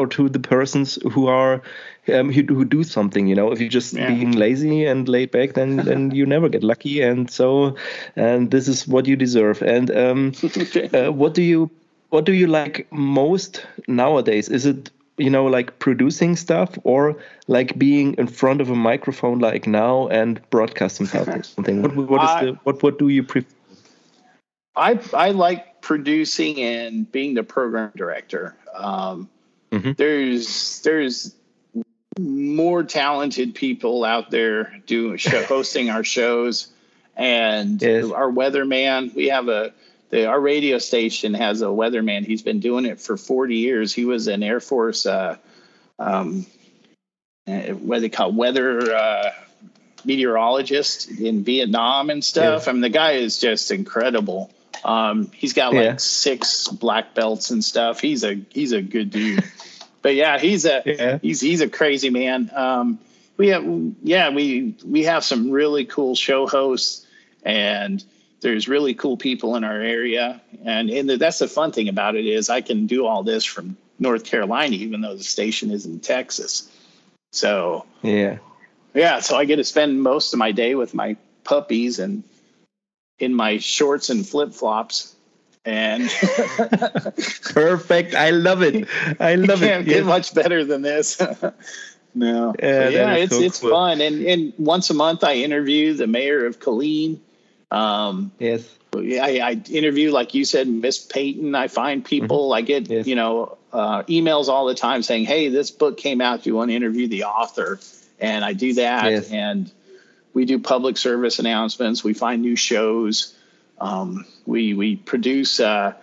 [0.00, 1.62] or to the persons who are
[2.12, 3.26] um, who, who do something.
[3.26, 4.08] You know, if you're just yeah.
[4.08, 7.00] being lazy and laid back, then then you never get lucky.
[7.02, 7.76] And so,
[8.16, 9.62] and this is what you deserve.
[9.62, 10.32] And um,
[10.94, 11.70] uh, what do you
[12.10, 14.48] what do you like most nowadays?
[14.48, 14.90] Is it
[15.20, 17.16] you know like producing stuff or
[17.46, 21.06] like being in front of a microphone like now and broadcasting
[21.42, 21.82] something?
[21.82, 23.48] What what is the what what do you prefer?
[24.76, 28.56] I I like producing and being the program director.
[28.74, 29.28] Um,
[29.70, 29.92] mm-hmm.
[29.96, 31.34] There's there's
[32.18, 36.68] more talented people out there doing show, hosting our shows,
[37.16, 38.10] and yes.
[38.10, 39.14] our weatherman.
[39.14, 39.72] We have a
[40.10, 42.24] the, our radio station has a weatherman.
[42.24, 43.92] He's been doing it for 40 years.
[43.92, 45.36] He was an Air Force, uh,
[45.98, 46.46] um,
[47.46, 49.30] uh, what they call weather uh,
[50.04, 52.68] meteorologist in Vietnam and stuff.
[52.68, 54.50] I mean, the guy is just incredible.
[54.84, 55.96] Um, he's got like yeah.
[55.96, 58.00] six black belts and stuff.
[58.00, 59.44] He's a he's a good dude
[60.02, 61.18] but yeah, he's a yeah.
[61.20, 62.50] he's he's a crazy man.
[62.54, 62.98] Um,
[63.36, 63.64] we have
[64.02, 67.06] yeah we we have some really cool show hosts
[67.42, 68.02] and
[68.40, 72.26] there's really cool people in our area and and that's the fun thing about it
[72.26, 76.00] is I can do all this from North Carolina even though the station is in
[76.00, 76.70] Texas.
[77.32, 78.38] So yeah,
[78.94, 79.20] yeah.
[79.20, 82.24] So I get to spend most of my day with my puppies and
[83.18, 85.14] in my shorts and flip flops
[85.64, 86.08] And
[87.52, 88.14] perfect.
[88.14, 88.88] I love it.
[89.20, 89.66] I love it.
[89.66, 89.96] Can't yes.
[89.96, 91.20] get much better than this.
[92.14, 92.54] no.
[92.58, 93.70] Yeah, yeah it's so it's cool.
[93.70, 94.00] fun.
[94.00, 97.20] And and once a month I interview the mayor of Killeen.
[97.70, 98.68] Um, yes.
[98.94, 101.54] I, I, interview, like you said, Miss Peyton.
[101.54, 102.50] I find people.
[102.50, 102.58] Mm-hmm.
[102.58, 103.06] I get yes.
[103.06, 106.42] you know uh, emails all the time saying, "Hey, this book came out.
[106.42, 107.78] Do you want to interview the author?"
[108.18, 109.10] And I do that.
[109.10, 109.30] Yes.
[109.30, 109.70] And
[110.34, 112.02] we do public service announcements.
[112.02, 113.36] We find new shows.
[113.80, 115.96] Um, we we produce a,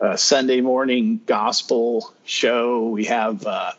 [0.00, 2.88] a, Sunday morning gospel show.
[2.88, 3.72] We have uh,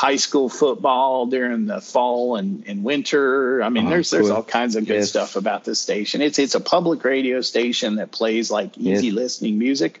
[0.00, 3.62] high school football during the fall and, and winter.
[3.62, 4.18] I mean, oh, there's cool.
[4.18, 5.10] there's all kinds of good yes.
[5.10, 6.22] stuff about this station.
[6.22, 9.14] It's it's a public radio station that plays like easy yes.
[9.14, 10.00] listening music.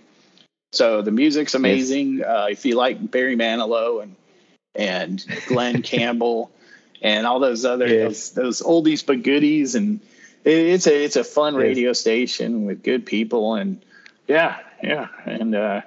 [0.72, 2.18] So the music's amazing.
[2.18, 2.26] Yes.
[2.26, 4.16] Uh, if you like Barry Manilow and
[4.74, 6.50] and Glen Campbell
[7.02, 10.00] and all those other those, those oldies but goodies, and
[10.44, 13.84] it, it's a it's a fun radio station with good people, and
[14.26, 15.82] yeah, yeah, and uh,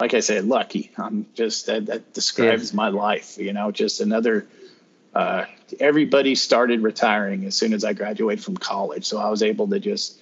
[0.00, 0.90] like I said, lucky.
[0.96, 3.38] I'm just that, that describes my life.
[3.38, 4.46] You know, just another.
[5.14, 5.46] Uh,
[5.80, 9.80] everybody started retiring as soon as I graduated from college, so I was able to
[9.80, 10.20] just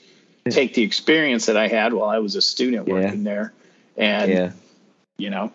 [0.48, 3.30] take the experience that I had while I was a student working yeah.
[3.30, 3.52] there,
[3.96, 4.52] and yeah.
[5.18, 5.52] you know,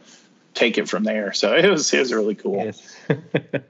[0.53, 1.34] take it from there.
[1.34, 2.64] So it was it was really cool.
[2.65, 2.95] Yes.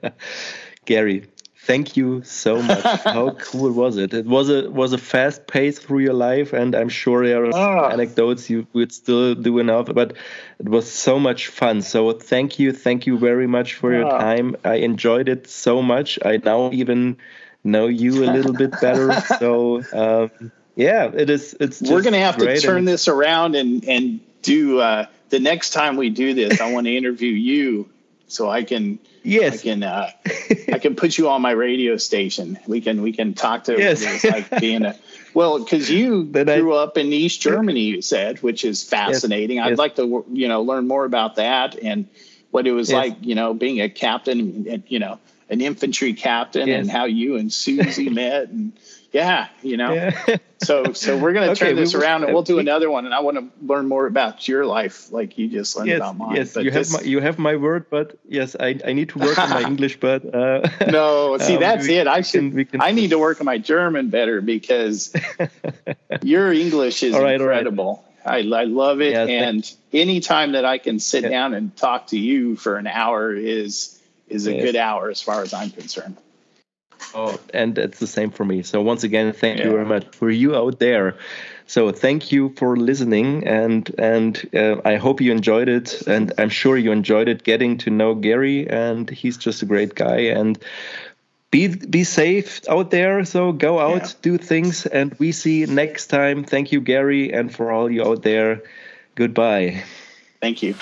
[0.84, 1.26] Gary,
[1.64, 2.82] thank you so much.
[3.04, 4.12] How cool was it?
[4.12, 7.54] It was a was a fast pace through your life, and I'm sure there are
[7.54, 7.88] oh.
[7.90, 9.86] anecdotes you would still do enough.
[9.92, 10.16] But
[10.58, 11.82] it was so much fun.
[11.82, 13.98] So thank you, thank you very much for oh.
[13.98, 14.56] your time.
[14.64, 16.18] I enjoyed it so much.
[16.24, 17.18] I now even
[17.64, 19.12] know you a little bit better.
[19.38, 19.82] So.
[19.92, 21.54] Um, yeah, it is.
[21.60, 25.96] It's we're gonna have to turn this around and and do uh, the next time
[25.96, 26.60] we do this.
[26.62, 27.90] I want to interview you
[28.32, 30.10] so I can yes I can uh,
[30.72, 32.58] I can put you on my radio station.
[32.66, 34.24] We can we can talk to yes.
[34.24, 34.96] like being a
[35.34, 37.82] well because you grew I, up in East Germany.
[37.82, 39.56] You said, which is fascinating.
[39.56, 39.66] Yes.
[39.66, 39.78] I'd yes.
[39.78, 42.08] like to you know learn more about that and
[42.50, 43.16] what it was like.
[43.20, 45.18] You know, being a captain and you know
[45.50, 48.72] an infantry captain and how you and Susie met and
[49.12, 49.92] yeah, you know.
[49.92, 50.36] Yeah.
[50.62, 53.04] so so we're gonna okay, turn this we, around and we'll do another one.
[53.04, 56.16] And I want to learn more about your life, like you just learned yes, about
[56.16, 56.36] mine.
[56.36, 59.10] Yes, but you this, have my you have my word, but yes, I, I need
[59.10, 60.00] to work on my English.
[60.00, 62.06] But uh, no, see um, that's we, it.
[62.06, 65.14] I should can, can, I need to work on my German better because
[66.22, 68.02] your English is right, incredible.
[68.24, 68.46] Right.
[68.54, 72.56] I I love it, and anytime that I can sit down and talk to you
[72.56, 76.16] for an hour is is a good hour as far as I'm concerned.
[77.14, 78.62] Oh, and it's the same for me.
[78.62, 79.66] So once again, thank yeah.
[79.66, 81.16] you very much for you out there.
[81.66, 86.50] So thank you for listening, and and uh, I hope you enjoyed it, and I'm
[86.50, 90.32] sure you enjoyed it getting to know Gary, and he's just a great guy.
[90.36, 90.58] And
[91.50, 93.24] be be safe out there.
[93.24, 94.12] So go out, yeah.
[94.22, 96.44] do things, and we see next time.
[96.44, 98.62] Thank you, Gary, and for all you out there.
[99.14, 99.84] Goodbye.
[100.40, 100.74] Thank you.